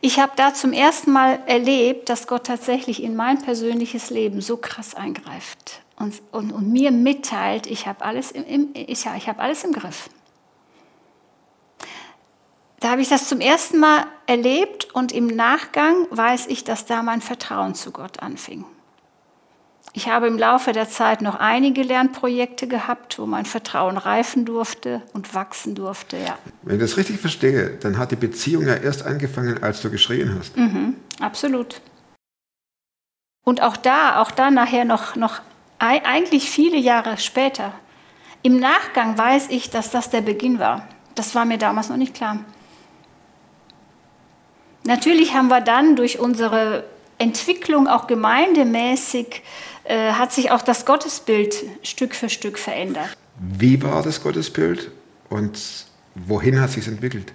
Ich 0.00 0.18
habe 0.18 0.32
da 0.36 0.54
zum 0.54 0.72
ersten 0.72 1.10
Mal 1.12 1.40
erlebt, 1.46 2.08
dass 2.08 2.26
Gott 2.26 2.46
tatsächlich 2.46 3.02
in 3.02 3.16
mein 3.16 3.42
persönliches 3.42 4.10
Leben 4.10 4.40
so 4.40 4.56
krass 4.56 4.94
eingreift 4.94 5.82
und, 5.98 6.22
und, 6.30 6.52
und 6.52 6.72
mir 6.72 6.90
mitteilt, 6.90 7.66
ich 7.66 7.86
habe 7.86 8.04
alles, 8.04 8.30
im, 8.30 8.44
im, 8.44 8.68
ich, 8.74 9.06
ich 9.06 9.28
hab 9.28 9.40
alles 9.40 9.64
im 9.64 9.72
Griff. 9.72 10.08
Da 12.80 12.90
habe 12.90 13.02
ich 13.02 13.08
das 13.08 13.28
zum 13.28 13.40
ersten 13.40 13.78
Mal 13.78 14.06
erlebt 14.26 14.88
und 14.92 15.10
im 15.10 15.26
Nachgang 15.26 16.06
weiß 16.10 16.46
ich, 16.46 16.62
dass 16.64 16.86
da 16.86 17.02
mein 17.02 17.20
Vertrauen 17.20 17.74
zu 17.74 17.90
Gott 17.90 18.20
anfing. 18.20 18.64
Ich 19.94 20.08
habe 20.08 20.28
im 20.28 20.38
Laufe 20.38 20.72
der 20.72 20.88
Zeit 20.88 21.22
noch 21.22 21.34
einige 21.34 21.82
Lernprojekte 21.82 22.68
gehabt, 22.68 23.18
wo 23.18 23.26
mein 23.26 23.46
Vertrauen 23.46 23.96
reifen 23.96 24.44
durfte 24.44 25.02
und 25.12 25.34
wachsen 25.34 25.74
durfte. 25.74 26.18
Ja. 26.18 26.38
Wenn 26.62 26.76
ich 26.76 26.82
das 26.82 26.96
richtig 26.96 27.18
verstehe, 27.18 27.70
dann 27.80 27.98
hat 27.98 28.12
die 28.12 28.16
Beziehung 28.16 28.66
ja 28.66 28.74
erst 28.74 29.04
angefangen, 29.04 29.60
als 29.62 29.80
du 29.82 29.90
geschrien 29.90 30.36
hast. 30.38 30.56
Mhm, 30.56 30.94
absolut. 31.20 31.80
Und 33.44 33.62
auch 33.62 33.76
da, 33.76 34.20
auch 34.20 34.30
da 34.30 34.50
nachher 34.50 34.84
noch, 34.84 35.16
noch 35.16 35.40
eigentlich 35.78 36.50
viele 36.50 36.76
Jahre 36.76 37.16
später. 37.16 37.72
Im 38.42 38.60
Nachgang 38.60 39.16
weiß 39.16 39.48
ich, 39.48 39.70
dass 39.70 39.90
das 39.90 40.10
der 40.10 40.20
Beginn 40.20 40.58
war. 40.58 40.86
Das 41.14 41.34
war 41.34 41.44
mir 41.44 41.58
damals 41.58 41.88
noch 41.88 41.96
nicht 41.96 42.14
klar. 42.14 42.38
Natürlich 44.88 45.34
haben 45.34 45.48
wir 45.48 45.60
dann 45.60 45.96
durch 45.96 46.18
unsere 46.18 46.82
Entwicklung 47.18 47.88
auch 47.88 48.06
gemeindemäßig, 48.06 49.42
äh, 49.84 50.12
hat 50.12 50.32
sich 50.32 50.50
auch 50.50 50.62
das 50.62 50.86
Gottesbild 50.86 51.62
Stück 51.82 52.14
für 52.14 52.30
Stück 52.30 52.58
verändert. 52.58 53.14
Wie 53.38 53.82
war 53.82 54.02
das 54.02 54.22
Gottesbild 54.22 54.90
und 55.28 55.60
wohin 56.14 56.58
hat 56.58 56.70
sich 56.70 56.86
es 56.86 56.88
entwickelt? 56.88 57.34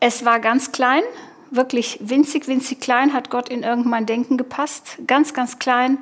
Es 0.00 0.24
war 0.24 0.40
ganz 0.40 0.72
klein, 0.72 1.04
wirklich 1.50 1.98
winzig, 2.00 2.48
winzig 2.48 2.80
klein, 2.80 3.12
hat 3.12 3.30
Gott 3.30 3.48
in 3.48 3.62
irgendein 3.62 4.06
Denken 4.06 4.36
gepasst. 4.38 4.98
Ganz, 5.06 5.34
ganz 5.34 5.58
klein, 5.58 5.98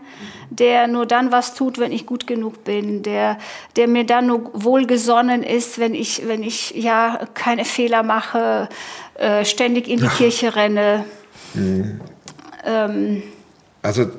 der 0.50 0.86
nur 0.86 1.06
dann 1.06 1.30
was 1.30 1.54
tut, 1.54 1.78
wenn 1.78 1.92
ich 1.92 2.06
gut 2.06 2.26
genug 2.26 2.64
bin, 2.64 3.02
der, 3.02 3.38
der 3.76 3.86
mir 3.86 4.04
dann 4.04 4.26
nur 4.26 4.50
wohlgesonnen 4.54 5.42
ist, 5.42 5.78
wenn 5.78 5.94
ich, 5.94 6.26
wenn 6.26 6.42
ich 6.42 6.70
ja 6.70 7.20
keine 7.34 7.64
Fehler 7.64 8.02
mache, 8.02 8.68
äh, 9.18 9.44
ständig 9.44 9.88
in 9.88 10.00
die. 10.00 10.08
Kirche 10.08 10.54
renne. 10.54 11.04
Mhm. 11.54 12.00
Ähm, 12.64 13.22
also 13.82 14.10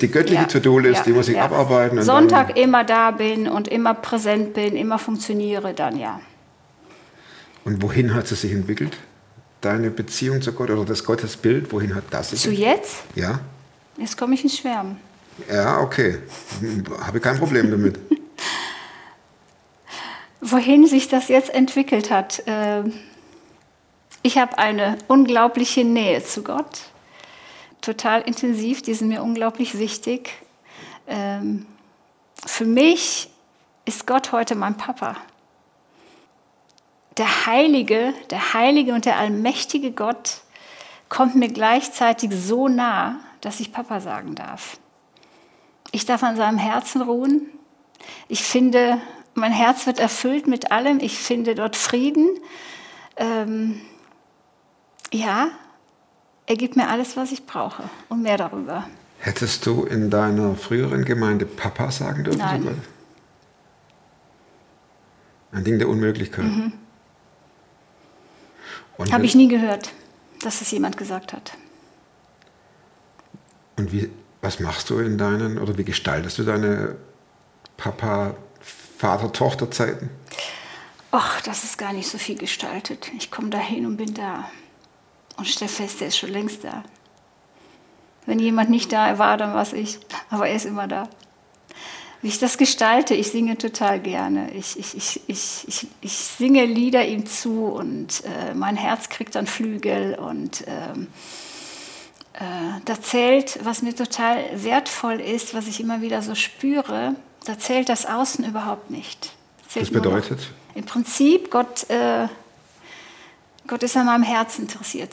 die 0.00 0.10
göttliche 0.10 0.42
ja, 0.42 0.48
To-Do-List, 0.48 0.98
ja, 0.98 1.04
die 1.04 1.12
muss 1.12 1.28
ich 1.28 1.36
ja. 1.36 1.44
abarbeiten. 1.44 2.02
Sonntag 2.02 2.58
immer 2.58 2.84
da 2.84 3.12
bin 3.12 3.48
und 3.48 3.68
immer 3.68 3.94
präsent 3.94 4.54
bin, 4.54 4.76
immer 4.76 4.98
funktioniere, 4.98 5.72
dann 5.72 5.98
ja. 5.98 6.20
Und 7.64 7.82
wohin 7.82 8.14
hat 8.14 8.30
es 8.30 8.40
sich 8.40 8.52
entwickelt? 8.52 8.96
deine 9.64 9.90
Beziehung 9.90 10.42
zu 10.42 10.52
Gott 10.52 10.70
oder 10.70 10.84
das 10.84 11.04
Gottesbild, 11.04 11.72
wohin 11.72 11.94
hat 11.94 12.04
das 12.10 12.30
sich? 12.30 12.40
Zu 12.40 12.50
jetzt? 12.50 13.02
Ja. 13.14 13.40
Jetzt 13.96 14.16
komme 14.16 14.34
ich 14.34 14.44
ins 14.44 14.58
Schwärmen. 14.58 14.98
Ja, 15.50 15.80
okay. 15.80 16.18
Habe 17.00 17.20
kein 17.20 17.38
Problem 17.38 17.70
damit. 17.70 17.98
wohin 20.40 20.86
sich 20.86 21.08
das 21.08 21.28
jetzt 21.28 21.52
entwickelt 21.52 22.10
hat. 22.10 22.46
Äh, 22.46 22.82
Ich 24.26 24.38
habe 24.38 24.56
eine 24.56 24.96
unglaubliche 25.06 25.84
Nähe 25.84 26.24
zu 26.24 26.42
Gott, 26.42 26.84
total 27.82 28.22
intensiv, 28.22 28.80
die 28.80 28.94
sind 28.94 29.08
mir 29.08 29.22
unglaublich 29.22 29.78
wichtig. 29.78 30.32
Ähm, 31.06 31.66
für 32.46 32.64
mich 32.64 33.28
ist 33.84 34.06
Gott 34.06 34.32
heute 34.32 34.54
mein 34.54 34.78
Papa. 34.78 35.18
Der 37.18 37.44
heilige, 37.44 38.14
der 38.30 38.54
heilige 38.54 38.94
und 38.94 39.04
der 39.04 39.18
allmächtige 39.18 39.92
Gott 39.92 40.40
kommt 41.10 41.34
mir 41.34 41.48
gleichzeitig 41.48 42.30
so 42.34 42.66
nah, 42.66 43.20
dass 43.42 43.60
ich 43.60 43.74
Papa 43.74 44.00
sagen 44.00 44.34
darf. 44.34 44.78
Ich 45.92 46.06
darf 46.06 46.22
an 46.22 46.36
seinem 46.36 46.56
Herzen 46.56 47.02
ruhen. 47.02 47.50
Ich 48.28 48.42
finde, 48.42 49.02
mein 49.34 49.52
Herz 49.52 49.84
wird 49.84 49.98
erfüllt 49.98 50.46
mit 50.46 50.72
allem. 50.72 51.00
Ich 51.00 51.18
finde 51.18 51.54
dort 51.54 51.76
Frieden. 51.76 52.30
Ähm, 53.18 53.82
ja, 55.14 55.50
er 56.46 56.56
gibt 56.56 56.76
mir 56.76 56.88
alles, 56.88 57.16
was 57.16 57.32
ich 57.32 57.46
brauche 57.46 57.84
und 58.08 58.22
mehr 58.22 58.36
darüber. 58.36 58.86
Hättest 59.18 59.64
du 59.64 59.84
in 59.84 60.10
deiner 60.10 60.54
früheren 60.56 61.04
Gemeinde 61.04 61.46
Papa 61.46 61.90
sagen 61.90 62.24
dürfen? 62.24 62.38
Nein. 62.38 62.82
Ein 65.52 65.64
Ding 65.64 65.78
der 65.78 65.88
Unmöglichkeit. 65.88 66.44
Mhm. 66.44 66.72
Habe 69.10 69.24
ich 69.24 69.34
nie 69.34 69.48
gehört, 69.48 69.92
dass 70.42 70.60
es 70.60 70.70
jemand 70.70 70.96
gesagt 70.96 71.32
hat. 71.32 71.56
Und 73.76 73.92
wie, 73.92 74.08
was 74.40 74.60
machst 74.60 74.88
du 74.90 74.98
in 74.98 75.18
deinen, 75.18 75.58
oder 75.58 75.76
wie 75.78 75.84
gestaltest 75.84 76.38
du 76.38 76.44
deine 76.44 76.96
Papa-Vater-Tochter-Zeiten? 77.76 80.10
Och, 81.12 81.40
das 81.44 81.64
ist 81.64 81.78
gar 81.78 81.92
nicht 81.92 82.08
so 82.08 82.18
viel 82.18 82.36
gestaltet. 82.36 83.10
Ich 83.16 83.30
komme 83.30 83.50
da 83.50 83.58
hin 83.58 83.86
und 83.86 83.96
bin 83.96 84.14
da. 84.14 84.48
Und 85.36 85.48
stelle 85.48 85.68
fest, 85.68 86.00
der 86.00 86.08
ist 86.08 86.18
schon 86.18 86.30
längst 86.30 86.64
da. 86.64 86.84
Wenn 88.26 88.38
jemand 88.38 88.70
nicht 88.70 88.92
da 88.92 89.18
war, 89.18 89.36
dann 89.36 89.54
war 89.54 89.62
es 89.62 89.72
ich. 89.72 89.98
Aber 90.30 90.48
er 90.48 90.56
ist 90.56 90.64
immer 90.64 90.88
da. 90.88 91.08
Wie 92.22 92.28
ich 92.28 92.38
das 92.38 92.56
gestalte, 92.56 93.14
ich 93.14 93.30
singe 93.30 93.58
total 93.58 94.00
gerne. 94.00 94.50
Ich, 94.52 94.78
ich, 94.78 94.96
ich, 94.96 95.20
ich, 95.26 95.64
ich, 95.68 95.86
ich 96.00 96.12
singe 96.12 96.64
Lieder 96.64 97.04
ihm 97.04 97.26
zu 97.26 97.66
und 97.66 98.24
äh, 98.24 98.54
mein 98.54 98.76
Herz 98.76 99.10
kriegt 99.10 99.34
dann 99.34 99.46
Flügel. 99.46 100.14
Und 100.14 100.64
ähm, 100.66 101.08
äh, 102.32 102.80
da 102.86 103.00
zählt, 103.00 103.58
was 103.62 103.82
mir 103.82 103.94
total 103.94 104.42
wertvoll 104.54 105.20
ist, 105.20 105.52
was 105.52 105.66
ich 105.66 105.80
immer 105.80 106.00
wieder 106.00 106.22
so 106.22 106.34
spüre, 106.34 107.14
da 107.44 107.58
zählt 107.58 107.90
das 107.90 108.06
Außen 108.06 108.44
überhaupt 108.44 108.90
nicht. 108.90 109.32
Zählt 109.68 109.86
Das 109.86 109.92
bedeutet? 109.92 110.50
im 110.74 110.84
Prinzip, 110.84 111.50
Gott, 111.50 111.88
äh, 111.90 112.26
Gott 113.66 113.82
ist 113.82 113.96
an 113.96 114.06
meinem 114.06 114.22
Herzen 114.22 114.62
interessiert. 114.62 115.12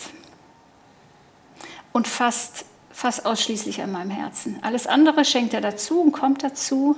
Und 1.94 2.08
fast, 2.08 2.66
fast 2.92 3.26
ausschließlich 3.26 3.82
an 3.82 3.92
meinem 3.92 4.12
Herzen. 4.12 4.60
Alles 4.62 4.88
andere 4.88 5.26
schenkt 5.26 5.54
er 5.54 5.62
dazu 5.62 6.02
und 6.02 6.12
kommt 6.12 6.44
dazu, 6.44 6.98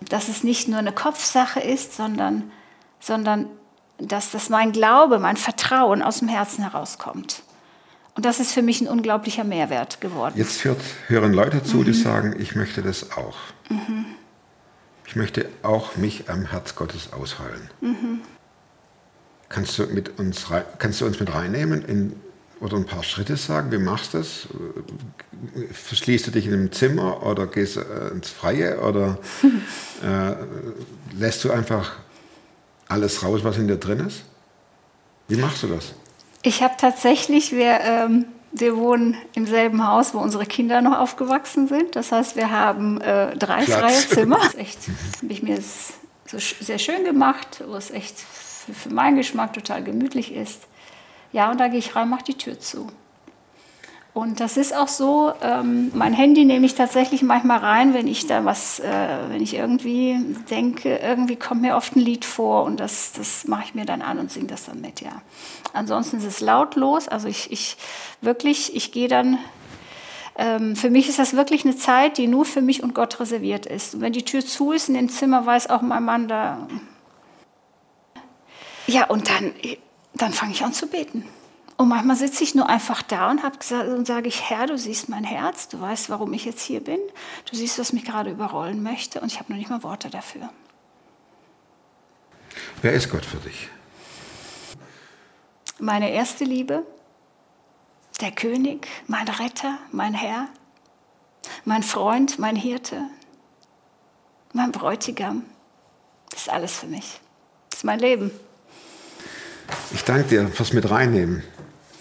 dass 0.00 0.28
es 0.28 0.42
nicht 0.44 0.68
nur 0.68 0.78
eine 0.78 0.92
Kopfsache 0.92 1.60
ist, 1.60 1.94
sondern, 1.94 2.50
sondern 3.00 3.46
dass 3.98 4.30
das 4.30 4.48
mein 4.48 4.72
Glaube, 4.72 5.18
mein 5.18 5.36
Vertrauen 5.36 6.02
aus 6.02 6.20
dem 6.20 6.28
Herzen 6.28 6.62
herauskommt. 6.62 7.42
Und 8.14 8.24
das 8.24 8.40
ist 8.40 8.52
für 8.52 8.62
mich 8.62 8.80
ein 8.80 8.88
unglaublicher 8.88 9.44
Mehrwert 9.44 10.00
geworden. 10.00 10.34
Jetzt 10.36 10.64
hört, 10.64 10.80
hören 11.06 11.32
Leute 11.32 11.62
zu, 11.62 11.78
Mhm. 11.78 11.84
die 11.84 11.92
sagen, 11.94 12.36
ich 12.38 12.54
möchte 12.56 12.82
das 12.82 13.12
auch. 13.12 13.36
Ich 15.06 15.16
möchte 15.16 15.48
auch 15.62 15.96
mich 15.96 16.28
am 16.28 16.46
Herz 16.46 16.74
Gottes 16.74 17.12
ausheulen. 17.12 17.70
Mhm. 17.80 18.20
Kannst, 19.50 19.78
du 19.78 19.86
mit 19.86 20.18
uns, 20.18 20.50
rei- 20.50 20.64
kannst 20.78 21.00
du 21.00 21.06
uns 21.06 21.18
mit 21.20 21.34
reinnehmen 21.34 21.84
in, 21.84 22.12
oder 22.60 22.76
ein 22.76 22.86
paar 22.86 23.02
Schritte 23.02 23.36
sagen? 23.36 23.70
Wie 23.72 23.78
machst 23.78 24.14
du 24.14 24.18
das? 24.18 24.46
Verschließt 25.72 26.28
du 26.28 26.30
dich 26.30 26.46
in 26.46 26.54
einem 26.54 26.72
Zimmer 26.72 27.26
oder 27.26 27.46
gehst 27.48 27.76
äh, 27.76 28.08
ins 28.12 28.30
Freie 28.30 28.80
oder 28.80 29.18
äh, 30.02 30.34
lässt 31.18 31.42
du 31.44 31.50
einfach 31.50 31.92
alles 32.88 33.22
raus, 33.24 33.40
was 33.42 33.58
in 33.58 33.66
dir 33.66 33.76
drin 33.76 34.00
ist? 34.06 34.22
Wie 35.28 35.36
machst 35.36 35.62
du 35.64 35.66
das? 35.66 35.94
Ich 36.42 36.62
habe 36.62 36.74
tatsächlich, 36.78 37.50
wir, 37.52 37.80
ähm, 37.82 38.26
wir 38.52 38.76
wohnen 38.76 39.16
im 39.34 39.46
selben 39.46 39.86
Haus, 39.86 40.14
wo 40.14 40.18
unsere 40.18 40.46
Kinder 40.46 40.80
noch 40.80 40.96
aufgewachsen 40.98 41.66
sind. 41.68 41.96
Das 41.96 42.12
heißt, 42.12 42.36
wir 42.36 42.50
haben 42.52 43.00
äh, 43.00 43.36
drei 43.36 43.64
Platz. 43.64 43.80
freie 43.80 44.08
Zimmer. 44.08 44.38
Das 44.42 44.54
ist 44.54 44.58
echt, 44.60 44.78
habe 45.22 45.32
ich 45.32 45.42
mir 45.42 45.58
so 45.60 46.38
sehr 46.38 46.78
schön 46.78 47.04
gemacht, 47.04 47.62
wo 47.66 47.74
es 47.74 47.90
echt 47.90 48.14
für, 48.66 48.74
für 48.74 48.94
meinen 48.94 49.16
Geschmack 49.16 49.52
total 49.52 49.82
gemütlich 49.82 50.34
ist. 50.34 50.66
Ja, 51.32 51.50
und 51.50 51.60
da 51.60 51.68
gehe 51.68 51.78
ich 51.78 51.94
rein, 51.94 52.08
mache 52.08 52.24
die 52.24 52.34
Tür 52.34 52.58
zu. 52.58 52.88
Und 54.12 54.40
das 54.40 54.56
ist 54.56 54.74
auch 54.74 54.88
so, 54.88 55.32
ähm, 55.40 55.92
mein 55.94 56.12
Handy 56.12 56.44
nehme 56.44 56.66
ich 56.66 56.74
tatsächlich 56.74 57.22
manchmal 57.22 57.58
rein, 57.58 57.94
wenn 57.94 58.08
ich 58.08 58.26
da 58.26 58.44
was, 58.44 58.80
äh, 58.80 59.18
wenn 59.28 59.40
ich 59.40 59.54
irgendwie 59.54 60.18
denke, 60.50 60.96
irgendwie 60.96 61.36
kommt 61.36 61.62
mir 61.62 61.76
oft 61.76 61.94
ein 61.94 62.00
Lied 62.00 62.24
vor 62.24 62.64
und 62.64 62.80
das, 62.80 63.12
das 63.12 63.46
mache 63.46 63.62
ich 63.66 63.74
mir 63.76 63.84
dann 63.84 64.02
an 64.02 64.18
und 64.18 64.32
singe 64.32 64.48
das 64.48 64.64
dann 64.64 64.80
mit, 64.80 65.00
ja. 65.00 65.22
Ansonsten 65.72 66.16
ist 66.16 66.24
es 66.24 66.40
lautlos, 66.40 67.06
also 67.06 67.28
ich, 67.28 67.52
ich 67.52 67.76
wirklich, 68.20 68.74
ich 68.74 68.90
gehe 68.90 69.06
dann, 69.06 69.38
ähm, 70.36 70.74
für 70.74 70.90
mich 70.90 71.08
ist 71.08 71.20
das 71.20 71.36
wirklich 71.36 71.64
eine 71.64 71.76
Zeit, 71.76 72.18
die 72.18 72.26
nur 72.26 72.44
für 72.44 72.62
mich 72.62 72.82
und 72.82 72.94
Gott 72.94 73.20
reserviert 73.20 73.66
ist. 73.66 73.94
Und 73.94 74.00
wenn 74.00 74.12
die 74.12 74.24
Tür 74.24 74.44
zu 74.44 74.72
ist 74.72 74.88
in 74.88 74.94
dem 74.94 75.08
Zimmer, 75.08 75.46
weiß 75.46 75.70
auch 75.70 75.82
mein 75.82 76.02
Mann 76.04 76.26
da. 76.26 76.66
Ja, 78.90 79.04
und 79.04 79.30
dann, 79.30 79.54
dann 80.14 80.32
fange 80.32 80.52
ich 80.52 80.64
an 80.64 80.72
zu 80.72 80.88
beten. 80.88 81.24
Und 81.76 81.88
manchmal 81.88 82.16
sitze 82.16 82.42
ich 82.42 82.56
nur 82.56 82.68
einfach 82.68 83.02
da 83.02 83.30
und, 83.30 83.44
hab 83.44 83.60
gesagt, 83.60 83.88
und 83.88 84.04
sage 84.04 84.26
ich, 84.26 84.50
Herr, 84.50 84.66
du 84.66 84.76
siehst 84.76 85.08
mein 85.08 85.22
Herz, 85.22 85.68
du 85.68 85.80
weißt, 85.80 86.10
warum 86.10 86.32
ich 86.32 86.44
jetzt 86.44 86.60
hier 86.60 86.82
bin, 86.82 86.98
du 87.48 87.56
siehst, 87.56 87.78
was 87.78 87.92
mich 87.92 88.04
gerade 88.04 88.30
überrollen 88.30 88.82
möchte 88.82 89.20
und 89.20 89.30
ich 89.30 89.38
habe 89.38 89.52
noch 89.52 89.58
nicht 89.58 89.70
mal 89.70 89.84
Worte 89.84 90.10
dafür. 90.10 90.50
Wer 92.82 92.92
ist 92.92 93.10
Gott 93.10 93.24
für 93.24 93.36
dich? 93.36 93.68
Meine 95.78 96.10
erste 96.10 96.44
Liebe, 96.44 96.84
der 98.20 98.32
König, 98.32 98.88
mein 99.06 99.28
Retter, 99.28 99.78
mein 99.92 100.14
Herr, 100.14 100.48
mein 101.64 101.84
Freund, 101.84 102.40
mein 102.40 102.56
Hirte, 102.56 103.04
mein 104.52 104.72
Bräutigam, 104.72 105.44
das 106.30 106.42
ist 106.42 106.50
alles 106.50 106.76
für 106.76 106.88
mich. 106.88 107.20
Das 107.70 107.78
ist 107.78 107.84
mein 107.84 108.00
Leben. 108.00 108.32
Ich 109.92 110.04
danke 110.04 110.28
dir 110.28 110.48
fürs 110.48 110.72
mit 110.72 110.90
reinnehmen 110.90 111.42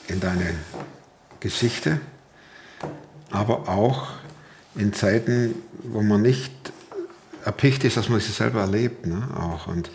in 0.08 0.19
deine 0.19 0.56
Geschichte, 1.39 1.99
aber 3.32 3.67
auch 3.67 4.08
in 4.75 4.93
Zeiten, 4.93 5.56
wo 5.84 6.02
man 6.02 6.21
nicht 6.21 6.52
erpicht 7.45 7.84
ist, 7.84 7.97
dass 7.97 8.10
man 8.10 8.19
sich 8.19 8.36
selber 8.36 8.62
erlebt. 8.62 9.06
Ne? 9.06 9.28
Auch. 9.36 9.67
Und 9.67 9.89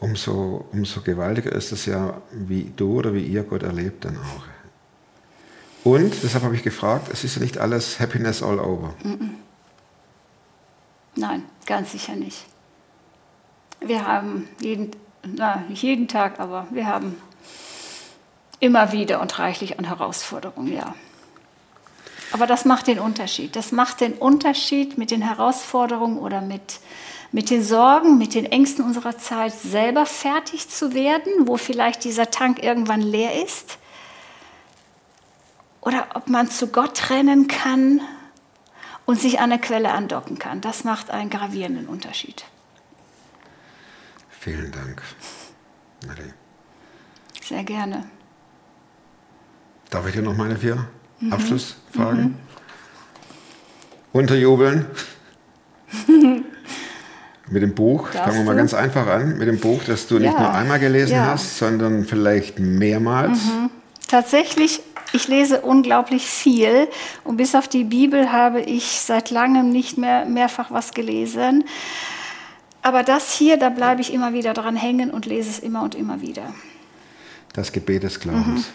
umso, 0.00 0.68
umso 0.72 1.00
gewaltiger 1.00 1.52
ist 1.52 1.72
es 1.72 1.86
ja, 1.86 2.20
wie 2.32 2.72
du 2.76 2.98
oder 2.98 3.14
wie 3.14 3.24
ihr 3.24 3.42
Gott 3.42 3.62
erlebt 3.62 4.04
dann 4.04 4.18
auch. 4.18 4.44
Und, 5.84 6.22
deshalb 6.22 6.42
habe 6.42 6.56
ich 6.56 6.64
gefragt, 6.64 7.08
es 7.12 7.22
ist 7.22 7.36
ja 7.36 7.42
nicht 7.42 7.58
alles 7.58 8.00
Happiness 8.00 8.42
all 8.42 8.58
over. 8.58 8.94
Nein, 11.14 11.44
ganz 11.64 11.92
sicher 11.92 12.16
nicht. 12.16 12.44
Wir 13.80 14.04
haben 14.04 14.48
jeden, 14.60 14.90
na, 15.34 15.64
nicht 15.68 15.82
jeden 15.82 16.08
Tag, 16.08 16.40
aber 16.40 16.66
wir 16.70 16.86
haben 16.86 17.20
immer 18.60 18.92
wieder 18.92 19.20
und 19.20 19.38
reichlich 19.38 19.78
an 19.78 19.84
Herausforderungen, 19.84 20.72
ja. 20.72 20.94
Aber 22.32 22.46
das 22.46 22.64
macht 22.64 22.86
den 22.86 22.98
Unterschied. 22.98 23.56
Das 23.56 23.72
macht 23.72 24.00
den 24.00 24.14
Unterschied 24.14 24.98
mit 24.98 25.10
den 25.10 25.22
Herausforderungen 25.22 26.18
oder 26.18 26.40
mit, 26.40 26.80
mit 27.32 27.50
den 27.50 27.62
Sorgen, 27.62 28.18
mit 28.18 28.34
den 28.34 28.46
Ängsten 28.46 28.84
unserer 28.84 29.16
Zeit, 29.16 29.52
selber 29.52 30.06
fertig 30.06 30.68
zu 30.68 30.92
werden, 30.92 31.46
wo 31.46 31.56
vielleicht 31.56 32.04
dieser 32.04 32.30
Tank 32.30 32.62
irgendwann 32.62 33.00
leer 33.00 33.42
ist. 33.42 33.78
Oder 35.80 36.08
ob 36.14 36.28
man 36.28 36.50
zu 36.50 36.66
Gott 36.68 37.10
rennen 37.10 37.46
kann 37.46 38.00
und 39.04 39.20
sich 39.20 39.38
an 39.38 39.50
der 39.50 39.60
Quelle 39.60 39.92
andocken 39.92 40.38
kann. 40.38 40.60
Das 40.60 40.82
macht 40.82 41.10
einen 41.10 41.30
gravierenden 41.30 41.86
Unterschied. 41.86 42.44
Vielen 44.46 44.70
Dank. 44.70 45.02
Marie. 46.06 46.32
Sehr 47.42 47.64
gerne. 47.64 48.04
Darf 49.90 50.06
ich 50.06 50.12
dir 50.14 50.22
noch 50.22 50.36
meine 50.36 50.54
vier 50.54 50.86
Mhm. 51.18 51.32
Abschlussfragen? 51.32 52.36
Unterjubeln. 54.12 54.86
Mit 57.50 57.62
dem 57.62 57.74
Buch, 57.74 58.10
Darfst 58.10 58.18
fangen 58.24 58.36
wir 58.38 58.44
mal 58.44 58.52
du? 58.52 58.58
ganz 58.58 58.72
einfach 58.72 59.08
an, 59.08 59.36
mit 59.36 59.48
dem 59.48 59.58
Buch, 59.58 59.82
das 59.84 60.06
du 60.06 60.20
nicht 60.20 60.32
Ja. 60.32 60.38
nur 60.40 60.52
einmal 60.54 60.78
gelesen 60.78 61.14
Ja. 61.16 61.26
hast, 61.26 61.58
sondern 61.58 62.04
vielleicht 62.04 62.60
mehrmals. 62.60 63.40
Tatsächlich, 64.06 64.80
ich 65.12 65.26
lese 65.26 65.60
unglaublich 65.62 66.24
viel 66.28 66.86
und 67.24 67.36
bis 67.36 67.56
auf 67.56 67.66
die 67.66 67.82
Bibel 67.82 68.30
habe 68.30 68.60
ich 68.60 69.00
seit 69.00 69.30
langem 69.30 69.70
nicht 69.70 69.98
mehr 69.98 70.24
mehrfach 70.24 70.70
was 70.70 70.92
gelesen. 70.92 71.64
Aber 72.86 73.02
das 73.02 73.32
hier, 73.32 73.56
da 73.56 73.68
bleibe 73.68 74.00
ich 74.00 74.12
immer 74.12 74.32
wieder 74.32 74.54
dran 74.54 74.76
hängen 74.76 75.10
und 75.10 75.26
lese 75.26 75.50
es 75.50 75.58
immer 75.58 75.82
und 75.82 75.96
immer 75.96 76.20
wieder. 76.20 76.54
Das 77.52 77.72
Gebet 77.72 78.04
des 78.04 78.20
Glaubens. 78.20 78.66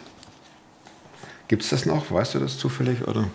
Gibt 1.48 1.64
es 1.64 1.70
das 1.70 1.86
noch? 1.86 2.12
Weißt 2.12 2.34
du 2.34 2.40
das 2.40 2.58
zufällig? 2.58 3.08
Oder? 3.08 3.30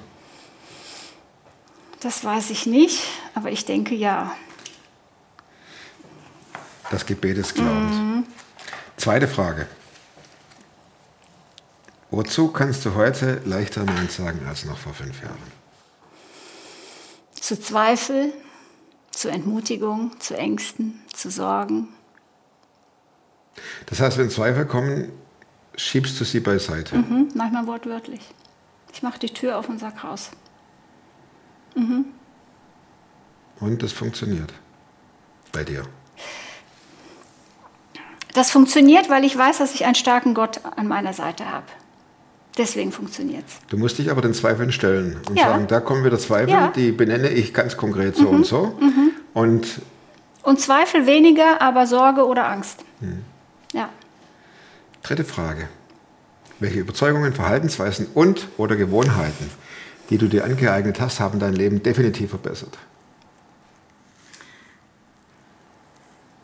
Das 2.01 2.23
weiß 2.23 2.51
ich 2.51 2.67
nicht, 2.67 3.05
aber 3.35 3.51
ich 3.51 3.65
denke 3.65 3.95
ja. 3.95 4.37
Das 6.91 7.07
Gebet 7.07 7.39
des 7.39 7.55
Glaubens. 7.55 8.27
Zweite 8.99 9.29
Frage. 9.29 9.69
Wozu 12.11 12.49
kannst 12.49 12.85
du 12.85 12.95
heute 12.95 13.41
leichter 13.47 13.83
Nein 13.83 14.11
sagen 14.11 14.47
als 14.47 14.67
noch 14.67 14.77
vor 14.77 14.93
fünf 14.93 15.23
Jahren? 15.23 15.39
Zu 17.33 17.59
Zweifel, 17.59 18.35
zu 19.17 19.31
Entmutigung, 19.31 20.19
zu 20.21 20.37
Ängsten, 20.37 21.01
zu 21.13 21.31
Sorgen. 21.31 21.89
Das 23.87 24.01
heißt, 24.01 24.19
wenn 24.19 24.29
Zweifel 24.29 24.67
kommen, 24.67 25.11
schiebst 25.75 26.21
du 26.21 26.25
sie 26.25 26.41
beiseite. 26.41 26.97
Mhm, 26.97 27.29
manchmal 27.35 27.67
wortwörtlich. 27.67 28.21
Ich 28.93 29.03
mache 29.03 29.19
die 29.19 29.29
Tür 29.29 29.59
auf 29.59 29.69
und 29.69 29.79
sag 29.79 30.05
raus. 30.05 30.31
Und 33.61 33.83
das 33.83 33.93
funktioniert. 33.93 34.53
Bei 35.53 35.65
dir. 35.65 35.85
Das 38.35 38.51
funktioniert, 38.51 39.09
weil 39.09 39.25
ich 39.25 39.37
weiß, 39.37 39.59
dass 39.59 39.75
ich 39.75 39.87
einen 39.87 39.95
starken 39.95 40.35
Gott 40.35 40.61
an 40.77 40.89
meiner 40.89 41.15
Seite 41.15 41.51
habe. 41.51 41.67
Deswegen 42.57 42.91
funktioniert 42.91 43.45
es. 43.47 43.55
Du 43.69 43.77
musst 43.77 43.99
dich 43.99 44.11
aber 44.11 44.23
den 44.23 44.33
Zweifeln 44.33 44.73
stellen 44.73 45.21
und 45.29 45.37
Ja. 45.39 45.51
sagen, 45.51 45.67
da 45.67 45.81
kommen 45.81 46.05
wieder 46.05 46.19
Zweifel, 46.19 46.51
Ja. 46.51 46.69
Mhm. 46.69 46.73
die 46.73 46.93
benenne 46.93 47.29
ich 47.29 47.53
ganz 47.53 47.77
konkret 47.77 48.17
so 48.17 48.29
und 48.29 48.47
so. 48.47 48.79
Und 49.35 49.81
Und 50.43 50.61
Zweifel 50.61 51.07
weniger, 51.07 51.61
aber 51.61 51.87
Sorge 51.87 52.25
oder 52.27 52.49
Angst. 52.49 52.85
Ja. 53.73 53.89
dritte 55.03 55.25
Frage. 55.25 55.69
Welche 56.59 56.79
Überzeugungen, 56.81 57.33
Verhaltensweisen 57.35 58.07
und 58.15 58.49
oder 58.57 58.75
Gewohnheiten, 58.77 59.51
die 60.11 60.17
du 60.19 60.27
dir 60.27 60.45
angeeignet 60.45 61.01
hast, 61.01 61.21
haben 61.21 61.39
dein 61.39 61.53
Leben 61.53 61.83
definitiv 61.83 62.31
verbessert? 62.31 62.79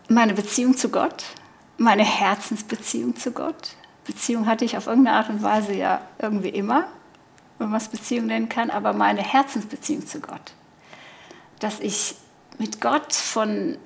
Meine 0.08 0.34
Beziehung 0.34 0.76
zu 0.76 0.90
Gott, 0.90 1.24
meine 1.78 2.04
Herzensbeziehung 2.04 3.16
zu 3.16 3.30
Gott. 3.32 3.76
Beziehung 4.04 4.46
hatte 4.46 4.64
ich 4.64 4.76
auf 4.76 4.86
irgendeine 4.86 5.16
Art 5.16 5.28
und 5.28 5.42
Weise 5.42 5.74
ja 5.74 6.00
irgendwie 6.18 6.48
immer, 6.48 6.86
wenn 7.58 7.68
man 7.68 7.80
es 7.80 7.88
Beziehung 7.88 8.26
nennen 8.26 8.48
kann, 8.48 8.70
aber 8.70 8.92
meine 8.92 9.22
Herzensbeziehung 9.22 10.06
zu 10.06 10.20
Gott. 10.20 10.52
Dass 11.60 11.78
ich 11.80 12.16
mit 12.58 12.80
Gott 12.80 13.12
von, 13.12 13.78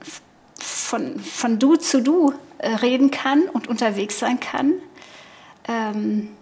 von, 0.58 1.20
von 1.20 1.58
Du 1.58 1.76
zu 1.76 2.02
Du 2.02 2.32
äh, 2.58 2.70
reden 2.76 3.10
kann 3.10 3.42
und 3.42 3.68
unterwegs 3.68 4.18
sein 4.18 4.40
kann. 4.40 4.72
Ähm, 5.68 6.34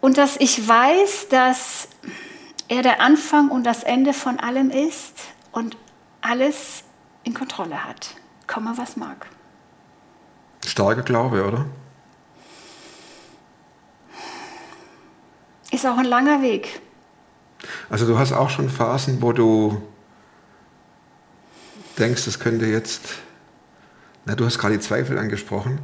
und 0.00 0.18
dass 0.18 0.36
ich 0.38 0.66
weiß, 0.66 1.28
dass 1.28 1.88
er 2.68 2.82
der 2.82 3.00
Anfang 3.00 3.48
und 3.50 3.64
das 3.64 3.82
Ende 3.82 4.12
von 4.12 4.38
allem 4.38 4.70
ist 4.70 5.14
und 5.52 5.76
alles 6.20 6.84
in 7.24 7.34
Kontrolle 7.34 7.84
hat. 7.84 8.14
Komme, 8.46 8.72
was 8.76 8.96
mag. 8.96 9.26
Starker 10.64 11.02
Glaube, 11.02 11.46
oder? 11.46 11.66
Ist 15.70 15.86
auch 15.86 15.98
ein 15.98 16.04
langer 16.04 16.42
Weg. 16.42 16.80
Also 17.90 18.06
du 18.06 18.18
hast 18.18 18.32
auch 18.32 18.50
schon 18.50 18.68
Phasen, 18.68 19.20
wo 19.22 19.32
du 19.32 19.82
denkst, 21.98 22.24
das 22.24 22.38
könnte 22.38 22.66
jetzt... 22.66 23.02
Na, 24.24 24.34
du 24.34 24.44
hast 24.44 24.58
gerade 24.58 24.74
die 24.74 24.80
Zweifel 24.80 25.18
angesprochen. 25.18 25.80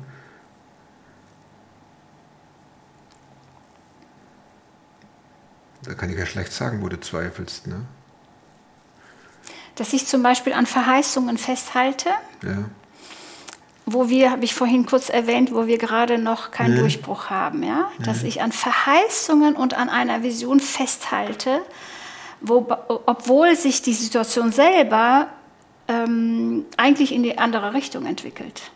Da 5.83 5.95
kann 5.95 6.11
ich 6.11 6.19
ja 6.19 6.27
schlecht 6.27 6.53
sagen, 6.53 6.83
wo 6.83 6.89
du 6.89 6.99
zweifelst. 6.99 7.67
Ne? 7.67 7.85
Dass 9.75 9.93
ich 9.93 10.07
zum 10.07 10.23
Beispiel 10.23 10.53
an 10.53 10.67
Verheißungen 10.67 11.37
festhalte, 11.37 12.11
Ja. 12.43 12.65
Wo 13.87 14.09
wir, 14.09 14.31
habe 14.31 14.45
ich 14.45 14.55
vorhin 14.55 14.87
kurz 14.87 15.11
erwähnt, 15.11 15.55
wo 15.55 15.67
wir 15.67 15.79
gerade 15.79 16.19
noch 16.19 16.51
keinen 16.51 16.79
Durchbruch 16.79 17.29
haben. 17.29 17.63
Ja? 17.63 17.91
Dass 17.99 18.23
ich 18.23 18.41
an 18.41 18.51
Verheißungen 18.51 19.57
und 19.57 19.75
an 19.75 19.91
einer 19.91 20.23
Vision 20.23 20.61
festhalte, 20.61 21.61
wo, 22.41 22.67
obwohl 23.07 23.57
sich 23.57 23.83
die 23.83 23.93
Situation 23.93 24.53
selber 24.53 25.29
ähm, 25.89 26.65
eigentlich 26.77 27.13
in 27.13 27.23
die 27.23 27.37
andere 27.37 27.75
Richtung 27.75 28.07
entwickelt. 28.07 28.71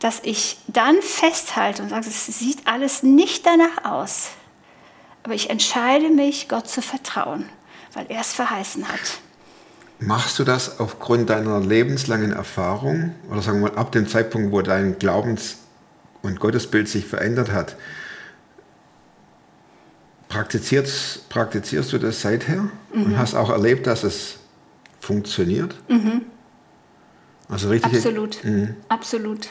Dass 0.00 0.20
ich 0.22 0.58
dann 0.66 1.00
festhalte 1.00 1.82
und 1.82 1.90
sage, 1.90 2.06
es 2.08 2.26
sieht 2.26 2.66
alles 2.66 3.02
nicht 3.02 3.46
danach 3.46 3.84
aus. 3.84 4.30
Aber 5.22 5.34
ich 5.34 5.48
entscheide 5.50 6.10
mich, 6.10 6.48
Gott 6.48 6.68
zu 6.68 6.82
vertrauen, 6.82 7.48
weil 7.94 8.06
er 8.08 8.20
es 8.20 8.32
verheißen 8.32 8.86
hat. 8.88 9.20
Machst 9.98 10.38
du 10.38 10.44
das 10.44 10.78
aufgrund 10.78 11.30
deiner 11.30 11.58
lebenslangen 11.60 12.32
Erfahrung 12.32 13.14
oder 13.30 13.40
sagen 13.40 13.62
wir 13.62 13.70
mal 13.70 13.78
ab 13.78 13.92
dem 13.92 14.06
Zeitpunkt, 14.06 14.52
wo 14.52 14.60
dein 14.60 14.98
Glaubens- 14.98 15.58
und 16.22 16.38
Gottesbild 16.38 16.88
sich 16.88 17.06
verändert 17.06 17.50
hat? 17.50 17.76
Praktizierst, 20.28 21.28
praktizierst 21.30 21.92
du 21.92 21.98
das 21.98 22.20
seither 22.20 22.68
und 22.92 23.16
hast 23.16 23.34
auch 23.34 23.48
erlebt, 23.48 23.86
dass 23.86 24.02
es 24.02 24.38
funktioniert? 25.00 25.74
Also 27.48 27.68
richtig. 27.70 27.94
Absolut, 27.94 28.38
absolut. 28.88 29.48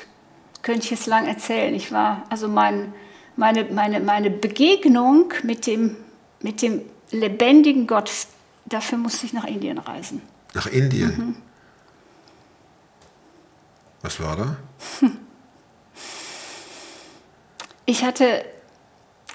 Könnte 0.62 0.82
ich 0.84 0.92
jetzt 0.92 1.08
lang 1.08 1.26
erzählen. 1.26 1.74
Ich 1.74 1.92
war, 1.92 2.24
also 2.30 2.48
mein, 2.48 2.94
meine, 3.36 3.64
meine, 3.66 4.00
meine 4.00 4.30
Begegnung 4.30 5.34
mit 5.44 5.66
dem, 5.66 5.96
mit 6.42 6.62
dem 6.62 6.82
lebendigen 7.10 7.88
Gott, 7.88 8.12
dafür 8.66 8.98
musste 8.98 9.26
ich 9.26 9.34
nach 9.34 9.46
Indien 9.46 9.78
reisen. 9.78 10.22
Nach 10.56 10.68
Indien. 10.68 11.36
Was 14.02 14.20
war 14.20 14.36
da? 14.36 14.58
Ich 17.88 18.04
hatte, 18.04 18.44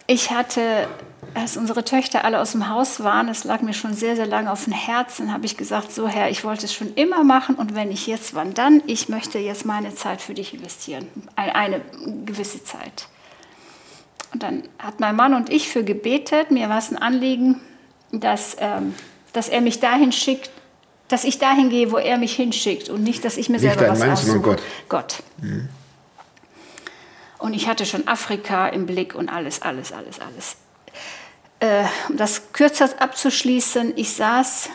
ich 0.08 0.32
hatte, 0.32 0.88
als 1.34 1.56
unsere 1.56 1.84
Töchter 1.84 2.24
alle 2.24 2.40
aus 2.40 2.50
dem 2.50 2.68
Haus 2.68 2.98
waren, 2.98 3.28
es 3.28 3.44
lag 3.44 3.60
mir 3.60 3.74
schon 3.74 3.94
sehr, 3.94 4.16
sehr 4.16 4.26
lange 4.26 4.50
auf 4.50 4.64
dem 4.64 4.72
Herzen, 4.72 5.32
habe 5.32 5.46
ich 5.46 5.56
gesagt, 5.56 5.92
so 5.92 6.08
Herr, 6.08 6.30
ich 6.30 6.42
wollte 6.42 6.66
es 6.66 6.74
schon 6.74 6.92
immer 6.94 7.22
machen 7.22 7.54
und 7.54 7.76
wenn 7.76 7.90
nicht 7.90 8.08
jetzt, 8.08 8.34
wann 8.34 8.52
dann? 8.52 8.82
Ich 8.88 9.08
möchte 9.08 9.38
jetzt 9.38 9.66
meine 9.66 9.94
Zeit 9.94 10.20
für 10.20 10.34
dich 10.34 10.52
investieren, 10.52 11.06
eine, 11.36 11.54
eine 11.54 11.80
gewisse 12.26 12.64
Zeit. 12.64 13.06
Und 14.32 14.42
dann 14.42 14.64
hat 14.80 14.98
mein 14.98 15.14
Mann 15.14 15.34
und 15.34 15.48
ich 15.48 15.68
für 15.68 15.84
gebetet, 15.84 16.50
mir 16.50 16.68
war 16.68 16.78
es 16.78 16.90
ein 16.90 16.98
Anliegen, 16.98 17.60
dass, 18.10 18.56
ähm, 18.58 18.96
dass 19.32 19.48
er 19.48 19.60
mich 19.60 19.78
dahin 19.78 20.10
schickt, 20.10 20.50
dass 21.10 21.24
ich 21.24 21.38
dahin 21.38 21.68
gehe, 21.70 21.92
wo 21.92 21.98
er 21.98 22.18
mich 22.18 22.34
hinschickt 22.34 22.88
und 22.88 23.02
nicht, 23.02 23.24
dass 23.24 23.36
ich 23.36 23.48
mir 23.48 23.58
Nicht 23.58 23.62
selber 23.74 23.92
was 23.92 23.98
Mann, 23.98 24.10
aussuche. 24.10 24.40
Gott. 24.40 24.62
Gott. 24.88 25.22
Und 27.38 27.54
ich 27.54 27.68
hatte 27.68 27.84
schon 27.84 28.06
Afrika 28.06 28.68
im 28.68 28.86
Blick 28.86 29.14
und 29.14 29.28
alles, 29.28 29.60
alles, 29.62 29.92
alles, 29.92 30.20
alles. 30.20 30.56
Äh, 31.58 31.84
um 32.08 32.16
das 32.16 32.52
kürzer 32.52 32.88
abzuschließen, 32.98 33.92
ich 33.96 34.12
saß 34.14 34.70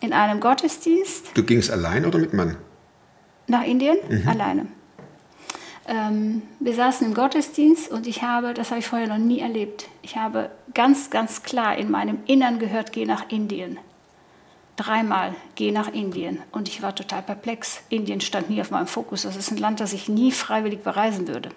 in 0.00 0.12
einem 0.12 0.40
Gottesdienst 0.40 1.30
Du 1.34 1.42
gingst 1.42 1.70
allein 1.70 2.04
oder 2.04 2.18
mit 2.18 2.34
Mann? 2.34 2.56
nach 3.46 3.64
Indien, 3.64 3.96
alleine. 4.26 4.66
Ähm, 5.86 6.42
wir 6.60 6.74
saßen 6.74 7.06
im 7.06 7.14
Gottesdienst 7.14 7.90
und 7.90 8.06
ich 8.06 8.22
habe, 8.22 8.52
das 8.52 8.70
habe 8.70 8.80
ich 8.80 8.86
vorher 8.86 9.08
noch 9.08 9.16
nie 9.16 9.40
erlebt, 9.40 9.88
ich 10.02 10.16
habe 10.18 10.50
ganz, 10.74 11.08
ganz 11.08 11.42
klar 11.42 11.78
in 11.78 11.90
meinem 11.90 12.18
Innern 12.26 12.58
gehört, 12.58 12.92
geh 12.92 13.06
nach 13.06 13.30
Indien. 13.30 13.78
Dreimal, 14.78 15.34
geh 15.56 15.72
nach 15.72 15.92
Indien. 15.92 16.38
Und 16.52 16.68
ich 16.68 16.82
war 16.82 16.94
total 16.94 17.22
perplex. 17.22 17.80
Indien 17.88 18.20
stand 18.20 18.48
nie 18.48 18.60
auf 18.60 18.70
meinem 18.70 18.86
Fokus. 18.86 19.22
Das 19.22 19.34
ist 19.34 19.50
ein 19.50 19.56
Land, 19.56 19.80
das 19.80 19.92
ich 19.92 20.08
nie 20.08 20.30
freiwillig 20.30 20.84
bereisen 20.84 21.26
würde. 21.26 21.50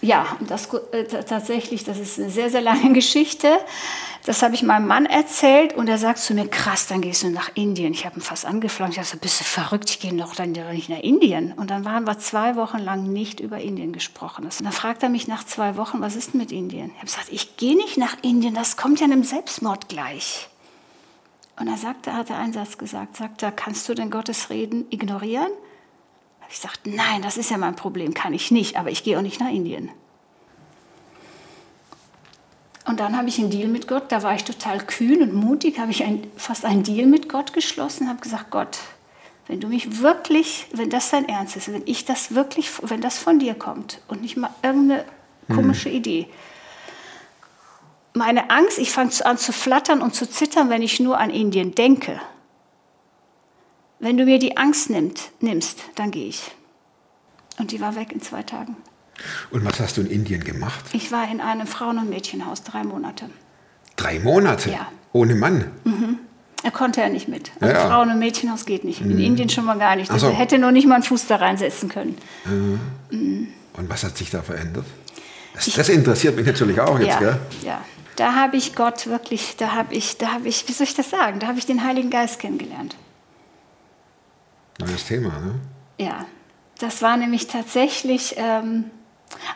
Ja, 0.00 0.36
das 0.46 0.72
äh, 0.92 1.04
tatsächlich, 1.04 1.82
das 1.82 1.98
ist 1.98 2.20
eine 2.20 2.30
sehr, 2.30 2.50
sehr 2.50 2.60
lange 2.60 2.92
Geschichte. 2.94 3.58
Das 4.24 4.42
habe 4.42 4.54
ich 4.54 4.62
meinem 4.62 4.86
Mann 4.86 5.06
erzählt 5.06 5.74
und 5.74 5.88
er 5.88 5.98
sagt 5.98 6.18
zu 6.18 6.34
mir, 6.34 6.46
krass, 6.46 6.86
dann 6.86 7.00
gehst 7.00 7.22
du 7.22 7.30
nach 7.30 7.50
Indien. 7.54 7.92
Ich 7.94 8.04
habe 8.04 8.18
ihn 8.18 8.22
fast 8.22 8.44
angeflankt. 8.44 8.94
Ich 8.94 8.98
habe 8.98 9.06
gesagt, 9.06 9.22
bist 9.22 9.40
du 9.40 9.44
verrückt, 9.44 9.90
ich 9.90 10.00
gehe 10.00 10.12
doch 10.12 10.34
dann 10.34 10.52
nicht 10.52 10.88
nach 10.88 11.00
Indien. 11.00 11.52
Und 11.52 11.70
dann 11.70 11.84
waren 11.84 12.06
wir 12.06 12.18
zwei 12.18 12.54
Wochen 12.54 12.78
lang 12.78 13.12
nicht 13.12 13.40
über 13.40 13.58
Indien 13.58 13.92
gesprochen. 13.92 14.44
Und 14.44 14.64
dann 14.64 14.72
fragt 14.72 15.02
er 15.02 15.08
mich 15.08 15.26
nach 15.26 15.44
zwei 15.44 15.76
Wochen, 15.76 16.00
was 16.00 16.14
ist 16.14 16.34
denn 16.34 16.40
mit 16.40 16.52
Indien? 16.52 16.90
Ich 16.90 16.96
habe 16.96 17.06
gesagt, 17.06 17.28
ich 17.30 17.56
gehe 17.56 17.76
nicht 17.76 17.96
nach 17.96 18.16
Indien, 18.22 18.54
das 18.54 18.76
kommt 18.76 19.00
ja 19.00 19.06
einem 19.06 19.24
Selbstmord 19.24 19.88
gleich. 19.88 20.48
Und 21.58 21.66
er 21.66 21.76
sagte, 21.76 22.14
hat 22.14 22.30
er 22.30 22.38
einen 22.38 22.52
Satz 22.52 22.78
gesagt, 22.78 23.16
sagt 23.16 23.42
er, 23.42 23.50
kannst 23.50 23.88
du 23.88 23.94
denn 23.94 24.10
Gottes 24.10 24.50
Reden 24.50 24.86
ignorieren? 24.90 25.50
Ich 26.48 26.56
gesagt, 26.56 26.80
nein, 26.84 27.22
das 27.22 27.36
ist 27.36 27.50
ja 27.50 27.58
mein 27.58 27.76
Problem, 27.76 28.14
kann 28.14 28.32
ich 28.32 28.50
nicht, 28.50 28.76
aber 28.76 28.90
ich 28.90 29.04
gehe 29.04 29.18
auch 29.18 29.22
nicht 29.22 29.40
nach 29.40 29.50
Indien. 29.50 29.90
Und 32.86 33.00
dann 33.00 33.18
habe 33.18 33.28
ich 33.28 33.38
einen 33.38 33.50
Deal 33.50 33.68
mit 33.68 33.86
Gott, 33.86 34.04
da 34.08 34.22
war 34.22 34.34
ich 34.34 34.44
total 34.44 34.78
kühn 34.78 35.20
und 35.20 35.34
mutig, 35.34 35.78
habe 35.78 35.90
ich 35.90 36.04
ein, 36.04 36.26
fast 36.36 36.64
einen 36.64 36.84
Deal 36.84 37.06
mit 37.06 37.28
Gott 37.28 37.52
geschlossen, 37.52 38.08
habe 38.08 38.20
gesagt, 38.20 38.50
Gott, 38.50 38.78
wenn 39.46 39.60
du 39.60 39.68
mich 39.68 40.00
wirklich, 40.00 40.66
wenn 40.72 40.88
das 40.88 41.10
dein 41.10 41.28
Ernst 41.28 41.56
ist, 41.56 41.70
wenn 41.70 41.82
ich 41.84 42.06
das 42.06 42.34
wirklich, 42.34 42.70
wenn 42.82 43.02
das 43.02 43.18
von 43.18 43.38
dir 43.38 43.54
kommt 43.54 44.00
und 44.08 44.22
nicht 44.22 44.38
mal 44.38 44.50
irgendeine 44.62 45.04
komische 45.54 45.90
Idee. 45.90 46.28
Meine 48.14 48.50
Angst, 48.50 48.78
ich 48.78 48.90
fange 48.90 49.10
an 49.24 49.36
zu 49.36 49.52
flattern 49.52 50.00
und 50.00 50.14
zu 50.14 50.28
zittern, 50.28 50.70
wenn 50.70 50.82
ich 50.82 50.98
nur 50.98 51.18
an 51.18 51.30
Indien 51.30 51.74
denke. 51.74 52.20
Wenn 54.00 54.16
du 54.16 54.24
mir 54.24 54.38
die 54.38 54.56
Angst 54.56 54.90
nimmt, 54.90 55.30
nimmst, 55.40 55.80
dann 55.96 56.10
gehe 56.10 56.28
ich. 56.28 56.42
Und 57.58 57.72
die 57.72 57.80
war 57.80 57.96
weg 57.96 58.12
in 58.12 58.22
zwei 58.22 58.42
Tagen. 58.42 58.76
Und 59.50 59.64
was 59.64 59.80
hast 59.80 59.96
du 59.96 60.02
in 60.02 60.06
Indien 60.08 60.44
gemacht? 60.44 60.84
Ich 60.92 61.10
war 61.10 61.28
in 61.30 61.40
einem 61.40 61.66
Frauen- 61.66 61.98
und 61.98 62.08
Mädchenhaus 62.08 62.62
drei 62.62 62.84
Monate. 62.84 63.28
Drei 63.96 64.20
Monate? 64.20 64.70
Ja. 64.70 64.86
Ohne 65.12 65.34
Mann? 65.34 65.72
Er 66.62 66.70
konnte 66.70 67.00
ja 67.00 67.08
nicht 67.08 67.26
mit. 67.26 67.50
Also 67.60 67.74
Ja. 67.74 67.88
Frauen- 67.88 68.10
und 68.10 68.20
Mädchenhaus 68.20 68.64
geht 68.64 68.84
nicht. 68.84 69.00
In 69.00 69.18
Indien 69.18 69.48
schon 69.48 69.64
mal 69.64 69.78
gar 69.78 69.96
nicht. 69.96 70.10
Ach 70.12 70.18
so. 70.20 70.26
Er 70.28 70.32
hätte 70.34 70.58
noch 70.58 70.70
nicht 70.70 70.86
mal 70.86 70.96
einen 70.96 71.02
Fuß 71.04 71.26
da 71.26 71.36
reinsetzen 71.36 71.88
können. 71.88 72.16
Und 73.10 73.88
was 73.88 74.04
hat 74.04 74.16
sich 74.16 74.30
da 74.30 74.42
verändert? 74.42 74.84
Das, 75.54 75.66
das 75.66 75.88
interessiert 75.88 76.36
mich 76.36 76.46
natürlich 76.46 76.78
auch 76.80 76.98
jetzt, 77.00 77.08
ja, 77.14 77.18
gell? 77.18 77.40
ja. 77.64 77.80
Da 78.14 78.34
habe 78.34 78.56
ich 78.56 78.76
Gott 78.76 79.06
wirklich, 79.08 79.56
da 79.56 79.72
habe 79.72 79.94
ich, 79.94 80.18
da 80.18 80.32
habe 80.32 80.46
ich, 80.48 80.68
wie 80.68 80.72
soll 80.72 80.84
ich 80.86 80.94
das 80.94 81.10
sagen? 81.10 81.40
Da 81.40 81.48
habe 81.48 81.58
ich 81.58 81.66
den 81.66 81.84
Heiligen 81.84 82.10
Geist 82.10 82.38
kennengelernt. 82.38 82.96
Neues 84.78 85.04
Thema, 85.06 85.30
ne? 85.40 85.54
Ja, 85.98 86.24
das 86.78 87.02
war 87.02 87.16
nämlich 87.16 87.48
tatsächlich 87.48 88.34
ähm, 88.36 88.84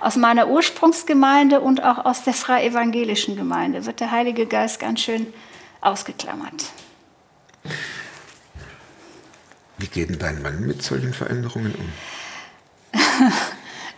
aus 0.00 0.16
meiner 0.16 0.48
Ursprungsgemeinde 0.48 1.60
und 1.60 1.82
auch 1.84 2.04
aus 2.04 2.24
der 2.24 2.34
freievangelischen 2.34 3.36
Gemeinde 3.36 3.86
wird 3.86 4.00
der 4.00 4.10
Heilige 4.10 4.46
Geist 4.46 4.80
ganz 4.80 5.00
schön 5.00 5.32
ausgeklammert. 5.80 6.64
Wie 9.78 9.86
geht 9.86 10.10
denn 10.10 10.18
dein 10.18 10.42
Mann 10.42 10.66
mit 10.66 10.82
solchen 10.82 11.12
Veränderungen 11.12 11.74
um? 11.74 13.00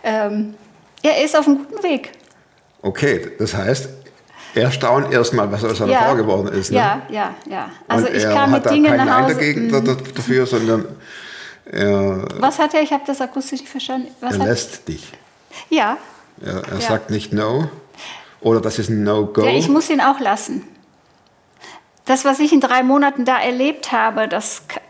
Ähm, 0.07 0.53
er 1.01 1.25
ist 1.25 1.35
auf 1.35 1.47
einem 1.47 1.57
guten 1.57 1.81
Weg. 1.81 2.11
Okay, 2.83 3.31
das 3.39 3.55
heißt, 3.55 3.89
er 4.55 4.71
staunt 4.71 5.11
erstmal, 5.13 5.51
was 5.51 5.63
aus 5.63 5.77
seiner 5.77 5.91
ja, 5.91 5.99
Frau 6.03 6.15
geworden 6.15 6.47
ist. 6.49 6.71
Ne? 6.71 6.77
Ja, 6.77 7.01
ja, 7.09 7.33
ja. 7.49 7.69
Also 7.87 8.07
Und 8.07 8.15
ich 8.15 8.23
er 8.23 8.33
kam 8.33 8.51
mit 8.51 8.65
da 8.65 8.69
Dingen 8.71 8.95
nach 8.97 9.21
Hause. 9.23 9.33
dagegen 9.35 9.67
Mhm. 9.67 9.85
da- 9.85 9.95
dafür, 10.15 10.45
sondern 10.45 10.85
er, 11.65 12.25
Was 12.39 12.57
hat 12.59 12.73
er? 12.73 12.81
Ich 12.81 12.91
habe 12.93 13.03
das 13.05 13.21
akustisch 13.21 13.59
nicht 13.61 13.69
verstanden. 13.69 14.07
Was 14.21 14.37
er 14.37 14.45
lässt 14.45 14.87
dich. 14.87 15.11
ja, 15.69 15.97
Er, 16.45 16.63
er 16.67 16.73
Ja. 16.75 16.81
sagt 16.81 17.09
nicht 17.11 17.31
No 17.33 17.69
oder 18.41 18.59
das 18.61 18.77
ist 18.79 18.89
ein 18.89 19.03
No-Go. 19.03 19.43
ja, 19.45 19.51
ich 19.51 19.69
muss 19.69 19.89
ihn 19.89 20.01
auch 20.01 20.19
lassen. 20.19 20.67
Das, 22.05 22.23
was 22.25 22.39
ich 22.39 22.51
in 22.53 22.59
drei 22.61 22.83
Monaten 22.83 23.25
da 23.25 23.39
erlebt 23.39 23.91
habe, 23.91 24.27
das 24.27 24.67
ka- 24.67 24.81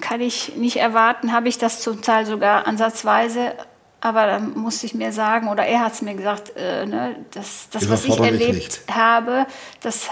kann 0.00 0.20
ich 0.20 0.56
nicht 0.56 0.76
erwarten. 0.76 1.32
Habe 1.32 1.48
ich 1.48 1.58
das 1.58 1.80
zum 1.80 2.00
Teil 2.02 2.26
sogar 2.26 2.66
ansatzweise. 2.66 3.52
Aber 4.00 4.26
dann 4.26 4.58
musste 4.58 4.86
ich 4.86 4.94
mir 4.94 5.12
sagen, 5.12 5.48
oder 5.48 5.64
er 5.66 5.80
hat 5.80 5.92
es 5.92 6.02
mir 6.02 6.14
gesagt, 6.14 6.52
äh, 6.56 6.86
ne, 6.86 7.16
das, 7.32 7.68
das 7.70 7.88
was 7.90 8.04
ich 8.06 8.18
erlebt 8.18 8.54
nicht. 8.54 8.82
habe, 8.90 9.46
das, 9.82 10.08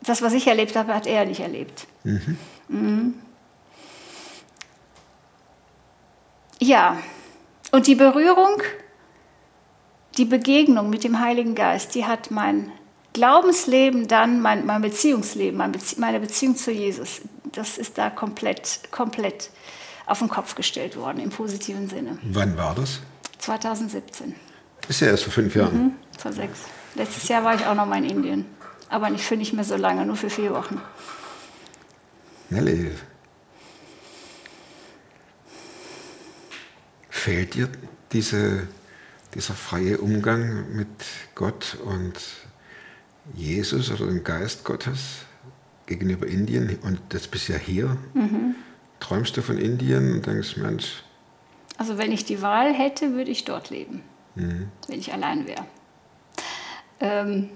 das, 0.00 0.22
was 0.22 0.32
ich 0.32 0.46
erlebt 0.46 0.76
habe, 0.76 0.94
hat 0.94 1.06
er 1.06 1.24
nicht 1.24 1.40
erlebt. 1.40 1.86
Mhm. 2.68 3.14
Ja, 6.60 6.96
und 7.72 7.88
die 7.88 7.96
Berührung, 7.96 8.62
die 10.16 10.24
Begegnung 10.24 10.90
mit 10.90 11.02
dem 11.02 11.20
Heiligen 11.20 11.56
Geist, 11.56 11.96
die 11.96 12.06
hat 12.06 12.30
mein 12.30 12.70
Glaubensleben 13.12 14.06
dann, 14.06 14.40
mein, 14.40 14.64
mein 14.64 14.80
Beziehungsleben, 14.82 15.58
mein 15.58 15.72
Bezie 15.72 15.98
meine 15.98 16.20
Beziehung 16.20 16.56
zu 16.56 16.70
Jesus, 16.70 17.22
das 17.50 17.78
ist 17.78 17.98
da 17.98 18.10
komplett, 18.10 18.80
komplett 18.90 19.50
auf 20.06 20.20
den 20.20 20.28
Kopf 20.28 20.54
gestellt 20.54 20.96
worden, 20.96 21.18
im 21.18 21.30
positiven 21.30 21.88
Sinne. 21.88 22.18
Wann 22.22 22.56
war 22.56 22.74
das? 22.74 23.00
2017, 23.42 24.34
Ist 24.88 25.00
ja 25.00 25.08
erst 25.08 25.24
vor 25.24 25.32
fünf 25.32 25.54
Jahren. 25.56 25.76
Mhm. 25.76 25.92
vor 26.16 26.32
sechs. 26.32 26.60
Letztes 26.94 27.28
Jahr 27.28 27.42
war 27.42 27.54
ich 27.54 27.66
auch 27.66 27.74
noch 27.74 27.86
mal 27.86 27.98
in 27.98 28.08
Indien, 28.08 28.44
aber 28.88 29.10
nicht 29.10 29.24
für 29.24 29.36
nicht 29.36 29.52
mehr 29.52 29.64
so 29.64 29.76
lange, 29.76 30.06
nur 30.06 30.16
für 30.16 30.30
vier 30.30 30.52
Wochen. 30.52 30.80
Nelly. 32.50 32.92
Fehlt 37.10 37.54
dir 37.54 37.68
diese, 38.12 38.68
dieser 39.34 39.54
freie 39.54 39.98
Umgang 39.98 40.76
mit 40.76 40.88
Gott 41.34 41.78
und 41.84 42.14
Jesus 43.34 43.90
oder 43.90 44.06
dem 44.06 44.22
Geist 44.22 44.64
Gottes 44.64 45.24
gegenüber 45.86 46.26
Indien? 46.26 46.78
Und 46.82 47.00
das 47.08 47.26
bist 47.26 47.48
ja 47.48 47.56
hier. 47.56 47.96
Mhm. 48.14 48.54
Träumst 49.00 49.36
du 49.36 49.42
von 49.42 49.58
Indien 49.58 50.12
und 50.12 50.26
denkst, 50.26 50.56
Mensch, 50.58 51.02
Also 51.78 51.98
wenn 51.98 52.12
ich 52.12 52.24
die 52.24 52.42
Wahl 52.42 52.72
hätte, 52.72 53.14
würde 53.14 53.30
ich 53.30 53.44
dort 53.44 53.70
leben, 53.70 54.02
wenn 54.34 54.98
ich 54.98 55.12
allein 55.12 55.46
wäre. 55.46 55.64
Ähm 57.00 57.50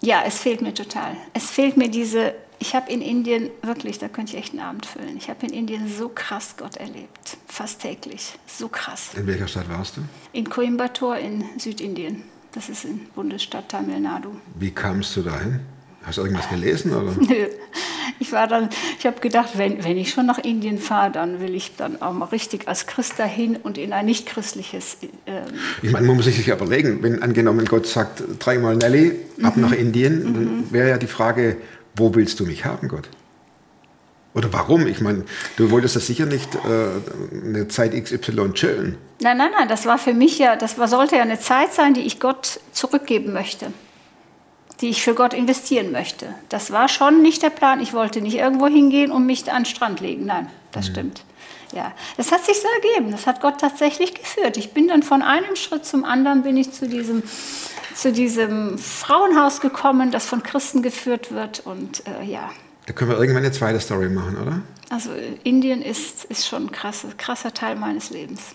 ja, 0.00 0.22
es 0.26 0.38
fehlt 0.38 0.60
mir 0.60 0.74
total. 0.74 1.16
Es 1.32 1.50
fehlt 1.50 1.76
mir 1.76 1.88
diese, 1.88 2.34
ich 2.58 2.74
habe 2.74 2.92
in 2.92 3.00
Indien, 3.00 3.50
wirklich, 3.62 3.98
da 3.98 4.08
könnte 4.08 4.32
ich 4.32 4.38
echt 4.38 4.52
einen 4.52 4.60
Abend 4.60 4.86
füllen, 4.86 5.16
ich 5.16 5.30
habe 5.30 5.46
in 5.46 5.52
Indien 5.52 5.88
so 5.88 6.10
krass 6.10 6.56
Gott 6.56 6.76
erlebt, 6.76 7.38
fast 7.46 7.80
täglich, 7.80 8.34
so 8.46 8.68
krass. 8.68 9.10
in 9.14 9.26
welcher 9.26 9.48
Stadt 9.48 9.68
warst 9.70 9.96
du? 9.96 10.02
In 10.32 10.48
Coimbatore 10.48 11.20
in 11.20 11.44
Südindien, 11.58 12.22
das 12.52 12.68
ist 12.68 12.84
in 12.84 13.06
Bundesstaat 13.14 13.70
Tamil 13.70 14.00
Nadu. 14.00 14.32
Wie 14.58 14.70
kamst 14.70 15.16
du 15.16 15.22
dahin? 15.22 15.60
Hast 16.04 16.18
du 16.18 16.22
irgendwas 16.22 16.48
gelesen? 16.48 16.92
Oder? 16.94 17.12
Nö. 17.20 17.46
Ich 18.20 18.30
war 18.32 18.46
dann, 18.46 18.68
ich 18.98 19.06
habe 19.06 19.20
gedacht, 19.20 19.50
wenn, 19.56 19.82
wenn 19.82 19.96
ich 19.96 20.10
schon 20.10 20.26
nach 20.26 20.38
Indien 20.38 20.78
fahre, 20.78 21.10
dann 21.10 21.40
will 21.40 21.54
ich 21.54 21.76
dann 21.76 22.00
auch 22.00 22.12
mal 22.12 22.26
richtig 22.26 22.68
als 22.68 22.86
Christ 22.86 23.18
dahin 23.18 23.56
und 23.56 23.76
in 23.76 23.92
ein 23.92 24.06
nicht-christliches. 24.06 24.98
Ähm, 25.26 25.42
Ich 25.82 25.90
meine, 25.90 26.06
man 26.06 26.16
muss 26.16 26.26
sich 26.26 26.46
ja 26.46 26.54
überlegen, 26.54 27.02
wenn 27.02 27.22
angenommen 27.22 27.64
Gott 27.66 27.86
sagt, 27.86 28.22
dreimal 28.38 28.76
Nelly, 28.76 29.16
ab 29.42 29.56
nach 29.56 29.72
Indien, 29.72 30.34
dann 30.34 30.72
wäre 30.72 30.90
ja 30.90 30.98
die 30.98 31.06
Frage, 31.06 31.56
wo 31.96 32.14
willst 32.14 32.38
du 32.40 32.46
mich 32.46 32.64
haben, 32.64 32.88
Gott? 32.88 33.08
Oder 34.34 34.52
warum? 34.52 34.86
Ich 34.86 35.00
meine, 35.00 35.24
du 35.56 35.70
wolltest 35.70 35.94
das 35.96 36.06
sicher 36.06 36.26
nicht 36.26 36.54
äh, 36.56 36.58
eine 37.46 37.68
Zeit 37.68 37.92
XY 37.94 38.52
chillen. 38.52 38.96
nein, 39.22 39.36
nein, 39.38 39.50
nein, 39.56 39.68
das 39.68 39.86
war 39.86 39.96
für 39.98 40.12
mich 40.12 40.38
ja, 40.38 40.56
das 40.56 40.76
war, 40.76 40.88
sollte 40.88 41.16
ja 41.16 41.22
eine 41.22 41.38
Zeit 41.38 41.72
sein, 41.72 41.94
die 41.94 42.00
ich 42.00 42.18
Gott 42.18 42.58
zurückgeben 42.72 43.32
möchte, 43.32 43.66
die 44.80 44.88
ich 44.88 45.02
für 45.02 45.14
Gott 45.14 45.34
investieren 45.34 45.92
möchte. 45.92 46.34
Das 46.48 46.70
war 46.72 46.88
schon 46.88 47.22
nicht 47.22 47.42
der 47.42 47.50
Plan. 47.50 47.80
Ich 47.80 47.92
wollte 47.92 48.20
nicht 48.20 48.36
irgendwo 48.36 48.66
hingehen 48.66 49.12
und 49.12 49.26
mich 49.26 49.50
an 49.50 49.60
den 49.62 49.66
Strand 49.66 50.00
legen. 50.00 50.26
Nein, 50.26 50.48
das 50.72 50.86
stimmt. 50.86 51.24
Ja, 51.72 51.92
das 52.16 52.30
hat 52.30 52.44
sich 52.44 52.60
so 52.60 52.68
ergeben. 52.82 53.10
Das 53.10 53.26
hat 53.26 53.40
Gott 53.40 53.58
tatsächlich 53.60 54.14
geführt. 54.14 54.56
Ich 54.56 54.72
bin 54.72 54.88
dann 54.88 55.02
von 55.02 55.22
einem 55.22 55.56
Schritt 55.56 55.84
zum 55.84 56.04
anderen 56.04 56.42
bin 56.42 56.56
ich 56.56 56.72
zu 56.72 56.88
diesem, 56.88 57.22
zu 57.94 58.12
diesem 58.12 58.78
Frauenhaus 58.78 59.60
gekommen, 59.60 60.10
das 60.10 60.26
von 60.26 60.42
Christen 60.42 60.82
geführt 60.82 61.32
wird. 61.32 61.60
Und 61.64 62.02
äh, 62.06 62.24
ja, 62.24 62.50
Da 62.86 62.92
können 62.92 63.10
wir 63.10 63.18
irgendwann 63.18 63.44
eine 63.44 63.52
zweite 63.52 63.80
Story 63.80 64.08
machen, 64.08 64.36
oder? 64.40 64.62
also 64.90 65.10
Indien 65.42 65.82
ist, 65.82 66.24
ist 66.24 66.46
schon 66.46 66.66
ein 66.66 66.72
krasser, 66.72 67.08
krasser 67.16 67.52
Teil 67.52 67.76
meines 67.76 68.10
Lebens. 68.10 68.54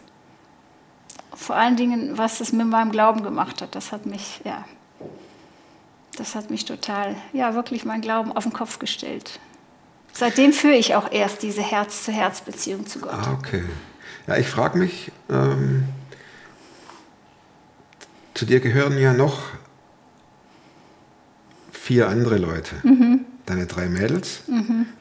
Vor 1.33 1.55
allen 1.55 1.75
Dingen, 1.75 2.17
was 2.17 2.41
es 2.41 2.51
mit 2.51 2.67
meinem 2.67 2.91
Glauben 2.91 3.23
gemacht 3.23 3.61
hat, 3.61 3.75
das 3.75 3.91
hat 3.91 4.05
mich, 4.05 4.41
ja, 4.43 4.65
das 6.19 6.35
hat 6.35 6.51
mich 6.51 6.65
total, 6.65 7.15
ja, 7.33 7.55
wirklich 7.55 7.85
mein 7.85 8.01
Glauben 8.01 8.31
auf 8.31 8.43
den 8.43 8.53
Kopf 8.53 8.79
gestellt. 8.79 9.39
Seitdem 10.11 10.53
führe 10.53 10.75
ich 10.75 10.95
auch 10.95 11.11
erst 11.11 11.43
diese 11.43 11.61
Herz-zu-Herz-Beziehung 11.61 12.85
zu 12.87 12.99
Gott. 12.99 13.13
Ah, 13.13 13.37
okay. 13.37 13.63
Ja, 14.27 14.37
ich 14.37 14.47
frage 14.47 14.77
mich, 14.77 15.11
ähm, 15.29 15.85
zu 18.33 18.45
dir 18.45 18.59
gehören 18.59 18.97
ja 18.97 19.13
noch 19.13 19.41
vier 21.71 22.09
andere 22.09 22.37
Leute. 22.37 22.75
Deine 23.45 23.65
drei 23.65 23.87
Mädels 23.87 24.43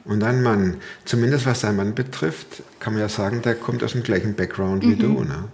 und 0.05 0.21
dein 0.21 0.43
Mann. 0.43 0.79
Zumindest 1.05 1.45
was 1.45 1.61
dein 1.61 1.77
Mann 1.77 1.95
betrifft, 1.95 2.63
kann 2.81 2.95
man 2.95 3.03
ja 3.03 3.09
sagen, 3.09 3.43
der 3.43 3.55
kommt 3.55 3.83
aus 3.83 3.93
dem 3.93 4.03
gleichen 4.03 4.35
Background 4.35 4.83
wie 4.83 4.97
du. 4.97 5.23
Ne? 5.23 5.49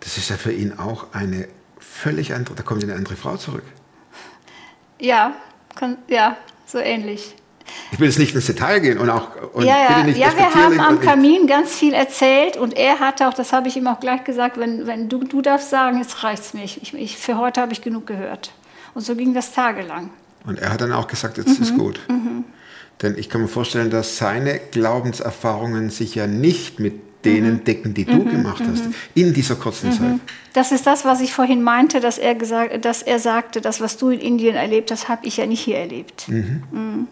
Das 0.00 0.16
ist 0.16 0.30
ja 0.30 0.36
für 0.36 0.52
ihn 0.52 0.78
auch 0.78 1.12
eine 1.12 1.46
völlig 1.78 2.32
andere, 2.32 2.54
da 2.54 2.62
kommt 2.62 2.82
eine 2.84 2.94
andere 2.94 3.16
Frau 3.16 3.36
zurück. 3.36 3.64
Ja, 5.00 5.34
kann, 5.74 5.98
ja, 6.08 6.36
so 6.66 6.78
ähnlich. 6.78 7.34
Ich 7.92 8.00
will 8.00 8.08
jetzt 8.08 8.18
nicht 8.18 8.34
ins 8.34 8.46
Detail 8.46 8.80
gehen 8.80 8.98
und 8.98 9.10
auch 9.10 9.28
und 9.52 9.64
ja, 9.64 9.76
ja, 9.76 10.06
ja 10.06 10.36
wir 10.36 10.54
haben 10.54 10.80
am 10.80 11.00
Kamin 11.00 11.46
ganz 11.46 11.74
viel 11.74 11.92
erzählt 11.92 12.56
und 12.56 12.76
er 12.76 12.98
hat 12.98 13.20
auch, 13.22 13.34
das 13.34 13.52
habe 13.52 13.68
ich 13.68 13.76
ihm 13.76 13.86
auch 13.86 14.00
gleich 14.00 14.24
gesagt, 14.24 14.58
wenn, 14.58 14.86
wenn 14.86 15.08
du, 15.08 15.24
du 15.24 15.42
darfst 15.42 15.70
sagen, 15.70 15.98
jetzt 15.98 16.24
reicht's 16.24 16.54
mir. 16.54 16.64
Ich, 16.64 16.94
ich, 16.94 17.16
für 17.18 17.36
heute 17.36 17.60
habe 17.60 17.72
ich 17.72 17.82
genug 17.82 18.06
gehört. 18.06 18.52
Und 18.94 19.02
so 19.02 19.14
ging 19.14 19.34
das 19.34 19.52
tagelang. 19.52 20.10
Und 20.46 20.58
er 20.58 20.72
hat 20.72 20.80
dann 20.80 20.92
auch 20.92 21.06
gesagt, 21.06 21.36
jetzt 21.36 21.60
ist 21.60 21.76
gut. 21.76 22.00
Denn 23.02 23.16
ich 23.16 23.28
kann 23.28 23.42
mir 23.42 23.48
vorstellen, 23.48 23.90
dass 23.90 24.16
seine 24.16 24.58
Glaubenserfahrungen 24.58 25.90
sich 25.90 26.14
ja 26.14 26.26
nicht 26.26 26.80
mit 26.80 26.94
denen 27.28 27.64
decken, 27.64 27.94
die 27.94 28.04
du 28.04 28.24
gemacht 28.24 28.62
hast, 28.68 28.84
in 29.14 29.32
dieser 29.32 29.56
kurzen 29.56 29.92
Zeit. 29.92 30.20
Das 30.52 30.72
ist 30.72 30.86
das, 30.86 31.04
was 31.04 31.20
ich 31.20 31.32
vorhin 31.32 31.62
meinte, 31.62 32.00
dass 32.00 32.18
er, 32.18 32.34
gesagt, 32.34 32.84
dass 32.84 33.02
er 33.02 33.18
sagte, 33.18 33.60
das, 33.60 33.80
was 33.80 33.96
du 33.96 34.10
in 34.10 34.20
Indien 34.20 34.56
erlebt 34.56 34.90
hast, 34.90 35.08
habe 35.08 35.26
ich 35.26 35.36
ja 35.36 35.46
nicht 35.46 35.60
hier 35.60 35.78
erlebt. 35.78 36.28
Mhm. 36.28 37.06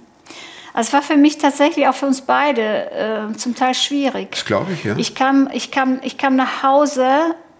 Also 0.72 0.88
es 0.88 0.92
war 0.92 1.02
für 1.02 1.16
mich 1.16 1.38
tatsächlich 1.38 1.88
auch 1.88 1.94
für 1.94 2.06
uns 2.06 2.20
beide 2.20 2.90
äh, 3.32 3.36
zum 3.36 3.54
Teil 3.54 3.74
schwierig. 3.74 4.32
Das 4.32 4.44
glaube 4.44 4.72
ich, 4.72 4.84
ja. 4.84 4.94
Ich 4.98 5.14
kam, 5.14 5.48
ich 5.52 5.70
kam, 5.70 6.00
ich 6.02 6.18
kam 6.18 6.36
nach 6.36 6.62
Hause. 6.62 7.06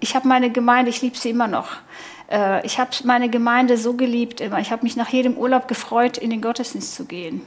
Ich 0.00 0.14
habe 0.14 0.28
meine 0.28 0.50
Gemeinde, 0.50 0.90
ich 0.90 1.00
liebe 1.00 1.16
sie 1.16 1.30
immer 1.30 1.48
noch. 1.48 1.76
Äh, 2.30 2.64
ich 2.66 2.78
habe 2.78 2.90
meine 3.04 3.30
Gemeinde 3.30 3.78
so 3.78 3.94
geliebt 3.94 4.42
immer. 4.42 4.61
Ich 4.61 4.70
habe 4.70 4.82
mich 4.82 4.96
nach 4.96 5.09
jedem 5.09 5.38
Urlaub 5.38 5.66
gefreut, 5.66 6.18
in 6.18 6.28
den 6.28 6.42
Gottesdienst 6.42 6.94
zu 6.94 7.07
gehen. 7.07 7.40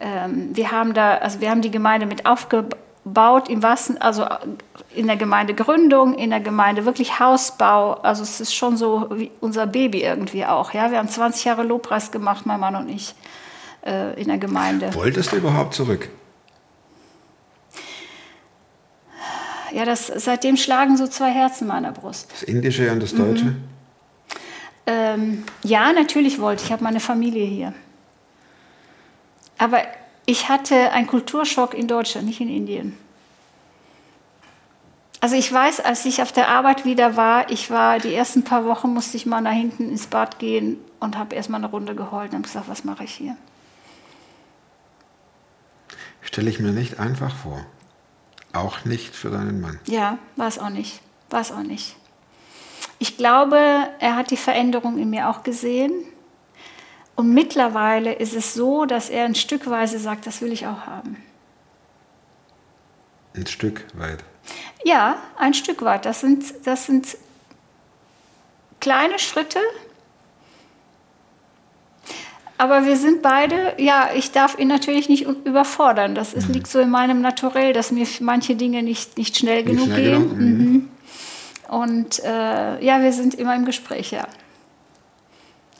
Ähm, 0.00 0.50
wir 0.52 0.70
haben 0.70 0.92
da, 0.92 1.16
also 1.16 1.40
wir 1.40 1.50
haben 1.50 1.62
die 1.62 1.70
Gemeinde 1.70 2.04
mit 2.04 2.26
aufgebaut 2.26 2.76
im 3.04 3.62
wahrsten, 3.62 4.00
also 4.00 4.26
in 4.94 5.06
der 5.06 5.16
Gemeindegründung, 5.16 6.14
in 6.14 6.30
der 6.30 6.40
Gemeinde 6.40 6.84
wirklich 6.86 7.20
Hausbau. 7.20 7.94
Also 7.94 8.22
es 8.22 8.40
ist 8.40 8.54
schon 8.54 8.76
so 8.76 9.08
wie 9.12 9.30
unser 9.40 9.66
Baby 9.66 10.02
irgendwie 10.02 10.44
auch. 10.46 10.72
Ja, 10.72 10.90
wir 10.90 10.98
haben 10.98 11.08
20 11.08 11.44
Jahre 11.44 11.64
Lobpreis 11.64 12.10
gemacht, 12.10 12.46
mein 12.46 12.60
Mann 12.60 12.76
und 12.76 12.88
ich 12.88 13.14
äh, 13.84 14.18
in 14.20 14.28
der 14.28 14.38
Gemeinde. 14.38 14.94
Wolltest 14.94 15.32
du 15.32 15.36
überhaupt 15.36 15.74
zurück? 15.74 16.08
Ja, 19.72 19.84
das, 19.84 20.06
seitdem 20.06 20.56
schlagen 20.56 20.96
so 20.96 21.06
zwei 21.06 21.30
Herzen 21.30 21.64
in 21.64 21.68
meiner 21.68 21.92
Brust. 21.92 22.30
Das 22.32 22.42
Indische 22.44 22.90
und 22.92 23.02
das 23.02 23.14
Deutsche? 23.14 23.56
Ähm, 24.86 25.44
ja, 25.64 25.92
natürlich 25.92 26.40
wollte 26.40 26.62
ich. 26.62 26.68
Ich 26.68 26.72
habe 26.72 26.84
meine 26.84 27.00
Familie 27.00 27.44
hier. 27.44 27.74
Aber 29.58 29.82
ich 30.26 30.48
hatte 30.48 30.92
einen 30.92 31.06
Kulturschock 31.06 31.74
in 31.74 31.88
Deutschland, 31.88 32.26
nicht 32.26 32.40
in 32.40 32.48
Indien. 32.48 32.98
Also 35.20 35.36
ich 35.36 35.50
weiß, 35.50 35.80
als 35.80 36.04
ich 36.04 36.20
auf 36.20 36.32
der 36.32 36.48
Arbeit 36.48 36.84
wieder 36.84 37.16
war, 37.16 37.50
ich 37.50 37.70
war 37.70 37.98
die 37.98 38.14
ersten 38.14 38.44
paar 38.44 38.66
Wochen 38.66 38.92
musste 38.92 39.16
ich 39.16 39.24
mal 39.24 39.40
nach 39.40 39.52
hinten 39.52 39.88
ins 39.88 40.06
Bad 40.06 40.38
gehen 40.38 40.78
und 41.00 41.16
habe 41.16 41.34
erstmal 41.34 41.60
eine 41.60 41.70
Runde 41.70 41.94
geheult 41.94 42.32
und 42.32 42.38
habe 42.38 42.42
gesagt, 42.42 42.68
was 42.68 42.84
mache 42.84 43.04
ich 43.04 43.14
hier? 43.14 43.36
Stelle 46.20 46.50
ich 46.50 46.60
mir 46.60 46.72
nicht 46.72 47.00
einfach 47.00 47.34
vor. 47.34 47.64
Auch 48.52 48.84
nicht 48.84 49.16
für 49.16 49.30
deinen 49.30 49.60
Mann. 49.60 49.80
Ja, 49.86 50.18
war 50.36 50.48
es 50.48 50.58
auch 50.58 50.68
nicht. 50.68 51.00
War 51.30 51.40
es 51.40 51.52
auch 51.52 51.62
nicht. 51.62 51.96
Ich 52.98 53.16
glaube, 53.16 53.58
er 53.98 54.16
hat 54.16 54.30
die 54.30 54.36
Veränderung 54.36 54.98
in 54.98 55.10
mir 55.10 55.28
auch 55.28 55.42
gesehen. 55.42 55.92
Und 57.16 57.32
mittlerweile 57.32 58.12
ist 58.12 58.34
es 58.34 58.54
so, 58.54 58.86
dass 58.86 59.08
er 59.08 59.24
ein 59.24 59.34
Stückweise 59.34 59.98
sagt, 59.98 60.26
das 60.26 60.40
will 60.40 60.52
ich 60.52 60.66
auch 60.66 60.86
haben. 60.86 61.16
Ein 63.34 63.46
Stück 63.46 63.86
weit. 63.94 64.24
Ja, 64.84 65.16
ein 65.38 65.54
Stück 65.54 65.82
weit. 65.82 66.04
Das 66.04 66.20
sind, 66.20 66.44
das 66.64 66.86
sind 66.86 67.16
kleine 68.80 69.18
Schritte. 69.18 69.58
Aber 72.56 72.84
wir 72.84 72.96
sind 72.96 73.22
beide, 73.22 73.74
ja, 73.78 74.10
ich 74.14 74.30
darf 74.30 74.58
ihn 74.58 74.68
natürlich 74.68 75.08
nicht 75.08 75.22
überfordern. 75.22 76.14
Das 76.14 76.32
ist, 76.34 76.48
liegt 76.48 76.68
so 76.68 76.78
in 76.78 76.90
meinem 76.90 77.20
Naturell, 77.20 77.72
dass 77.72 77.90
mir 77.90 78.06
manche 78.20 78.54
Dinge 78.54 78.82
nicht, 78.82 79.18
nicht 79.18 79.36
schnell 79.36 79.64
Nicht 79.64 79.72
genug 79.72 79.86
schnell 79.86 80.02
gehen. 80.02 80.28
genug, 80.28 80.38
mhm. 80.38 80.46
Mhm. 80.46 80.88
Und 81.68 82.22
äh, 82.22 82.84
ja, 82.84 83.02
wir 83.02 83.12
sind 83.12 83.34
immer 83.34 83.56
im 83.56 83.64
Gespräch, 83.64 84.12
ja. 84.12 84.26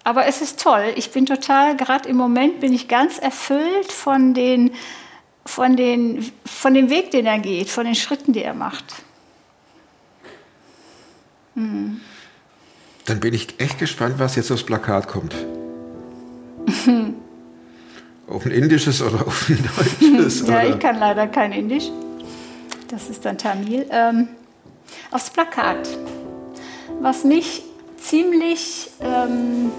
Aber 0.05 0.27
es 0.27 0.43
ist 0.43 0.61
toll. 0.61 0.93
Ich 0.97 1.11
bin 1.11 1.25
total, 1.25 1.77
gerade 1.77 2.09
im 2.09 2.17
Moment 2.17 2.61
bin 2.61 2.75
ich 2.75 2.89
ganz 2.89 3.19
erfüllt 3.19 3.91
von, 3.91 4.35
den, 4.35 4.71
von, 5.47 5.77
den, 5.77 6.31
von 6.45 6.75
dem 6.75 6.91
Weg, 6.91 7.11
den 7.11 7.25
er 7.25 7.39
geht, 7.39 7.71
von 7.71 7.87
den 7.87 7.95
Schritten, 7.95 8.35
die 8.35 8.43
er 8.43 8.53
macht. 8.53 8.85
Dann 11.55 13.21
bin 13.21 13.33
ich 13.33 13.59
echt 13.59 13.79
gespannt, 13.79 14.17
was 14.19 14.37
jetzt 14.37 14.51
aufs 14.51 14.65
Plakat 14.65 15.09
kommt. 15.09 15.35
auf 18.29 18.45
ein 18.45 18.51
indisches 18.51 19.01
oder 19.01 19.27
auf 19.27 19.49
ein 19.49 19.69
deutsches? 19.77 20.41
Ja, 20.47 20.61
oder? 20.61 20.69
ich 20.69 20.79
kann 20.79 20.99
leider 20.99 21.27
kein 21.29 21.53
Indisch. 21.53 21.91
Das 22.89 23.09
ist 23.09 23.25
dann 23.25 23.39
Tamil. 23.39 23.87
Ähm, 23.91 24.29
aufs 25.11 25.31
Plakat. 25.31 25.89
Was 27.01 27.25
mich 27.25 27.63
ziemlich. 27.99 28.91
Ähm, 29.01 29.71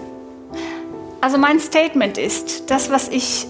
also 1.22 1.38
mein 1.38 1.60
Statement 1.60 2.18
ist, 2.18 2.70
das, 2.70 2.90
was 2.90 3.10
ich 3.10 3.48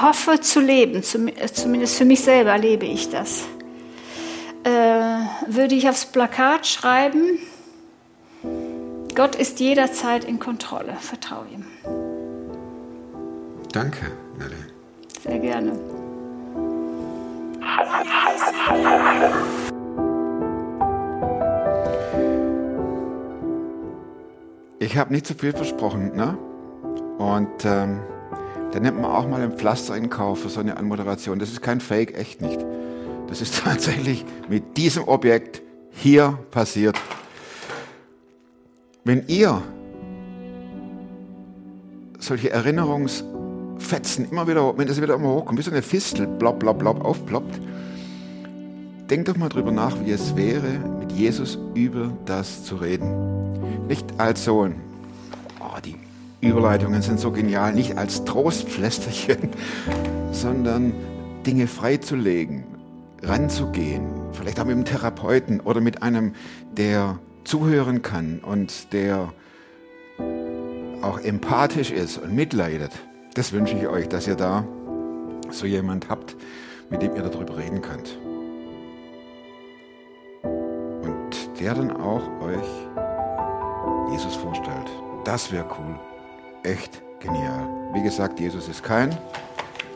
hoffe 0.00 0.40
zu 0.40 0.60
leben, 0.60 1.02
äh, 1.02 1.52
zumindest 1.52 1.96
für 1.96 2.04
mich 2.04 2.20
selber 2.22 2.56
lebe 2.56 2.86
ich 2.86 3.10
das, 3.10 3.44
äh, 4.64 4.70
würde 4.70 5.74
ich 5.74 5.88
aufs 5.88 6.06
Plakat 6.06 6.66
schreiben. 6.66 7.38
Gott 9.14 9.34
ist 9.34 9.60
jederzeit 9.60 10.24
in 10.24 10.38
Kontrolle. 10.38 10.96
Vertraue 10.98 11.46
ihm. 11.52 11.64
Danke, 13.72 14.10
Nelly. 14.38 14.54
Sehr 15.22 15.38
gerne. 15.38 15.78
Ich 24.78 24.96
habe 24.96 25.12
nicht 25.12 25.26
zu 25.26 25.34
viel 25.34 25.52
versprochen, 25.52 26.16
ne? 26.16 26.36
Und 27.18 27.64
ähm, 27.64 28.00
da 28.72 28.80
nimmt 28.80 29.00
man 29.00 29.10
auch 29.10 29.28
mal 29.28 29.42
ein 29.42 29.52
Pflaster 29.52 29.96
in 29.96 30.08
Kauf 30.08 30.40
für 30.40 30.48
so 30.48 30.60
eine 30.60 30.76
Anmoderation. 30.76 31.38
Das 31.38 31.50
ist 31.50 31.60
kein 31.60 31.80
Fake, 31.80 32.16
echt 32.16 32.40
nicht. 32.40 32.64
Das 33.28 33.40
ist 33.40 33.58
tatsächlich 33.64 34.24
mit 34.48 34.76
diesem 34.76 35.06
Objekt 35.08 35.62
hier 35.90 36.38
passiert. 36.50 36.98
Wenn 39.04 39.24
ihr 39.26 39.62
solche 42.18 42.50
Erinnerungsfetzen 42.50 44.30
immer 44.30 44.46
wieder, 44.46 44.76
wenn 44.78 44.86
das 44.86 45.02
wieder 45.02 45.14
immer 45.14 45.34
hochkommt, 45.34 45.58
wie 45.58 45.62
so 45.62 45.70
eine 45.70 45.82
Fistel, 45.82 46.26
blopp, 46.26 46.60
blopp, 46.60 46.78
blopp, 46.78 47.04
aufploppt, 47.04 47.60
denkt 49.10 49.28
doch 49.28 49.36
mal 49.36 49.48
drüber 49.48 49.72
nach, 49.72 49.96
wie 50.04 50.12
es 50.12 50.36
wäre, 50.36 50.78
mit 50.98 51.12
Jesus 51.12 51.58
über 51.74 52.12
das 52.24 52.64
zu 52.64 52.76
reden. 52.76 53.86
Nicht 53.88 54.06
als 54.18 54.44
so 54.44 54.62
ein, 54.62 54.76
oh, 54.76 54.91
die 54.91 54.91
Überleitungen 56.42 57.02
sind 57.02 57.20
so 57.20 57.30
genial, 57.30 57.72
nicht 57.72 57.96
als 57.96 58.24
Trostpflästerchen, 58.24 59.50
sondern 60.32 60.92
Dinge 61.46 61.68
freizulegen, 61.68 62.64
ranzugehen, 63.22 64.08
vielleicht 64.32 64.58
auch 64.58 64.64
mit 64.64 64.74
einem 64.74 64.84
Therapeuten 64.84 65.60
oder 65.60 65.80
mit 65.80 66.02
einem, 66.02 66.34
der 66.76 67.18
zuhören 67.44 68.02
kann 68.02 68.40
und 68.40 68.92
der 68.92 69.32
auch 71.00 71.18
empathisch 71.20 71.90
ist 71.90 72.18
und 72.18 72.34
mitleidet. 72.34 72.92
Das 73.34 73.52
wünsche 73.52 73.76
ich 73.76 73.86
euch, 73.86 74.08
dass 74.08 74.26
ihr 74.26 74.36
da 74.36 74.64
so 75.50 75.66
jemand 75.66 76.08
habt, 76.08 76.36
mit 76.90 77.02
dem 77.02 77.14
ihr 77.14 77.22
darüber 77.22 77.56
reden 77.56 77.82
könnt. 77.82 78.18
Und 80.42 81.60
der 81.60 81.74
dann 81.74 81.92
auch 81.92 82.22
euch 82.40 84.12
Jesus 84.12 84.34
vorstellt. 84.34 84.90
Das 85.24 85.52
wäre 85.52 85.66
cool. 85.78 86.11
Echt 86.62 87.02
genial. 87.20 87.68
Wie 87.92 88.02
gesagt, 88.02 88.38
Jesus 88.38 88.68
ist 88.68 88.82
kein 88.84 89.16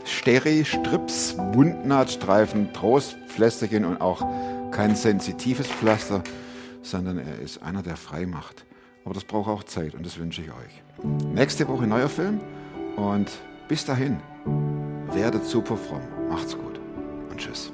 Steri, 0.05 0.65
Strips, 0.65 1.37
Wundnahtstreifen, 1.53 2.73
Trostpflästerchen 2.73 3.85
und 3.85 4.01
auch 4.01 4.25
kein 4.73 4.97
sensitives 4.97 5.69
Pflaster, 5.69 6.23
sondern 6.83 7.19
er 7.19 7.39
ist 7.41 7.63
einer, 7.63 7.83
der 7.83 7.97
frei 7.97 8.27
macht. 8.27 8.65
Aber 9.05 9.15
das 9.15 9.25
braucht 9.25 9.49
auch 9.49 9.65
Zeit 9.65 9.95
und 9.95 10.05
das 10.05 10.19
wünsche 10.19 10.43
ich 10.43 10.49
euch. 10.49 10.83
Nächste 11.33 11.69
Woche 11.69 11.87
neuer 11.87 12.09
Film 12.09 12.41
und 12.97 13.31
bis 13.69 13.85
dahin, 13.85 14.19
werdet 15.13 15.45
super 15.45 15.77
fromm. 15.77 16.03
Macht's 16.29 16.57
gut 16.57 16.81
und 17.31 17.39
tschüss. 17.39 17.73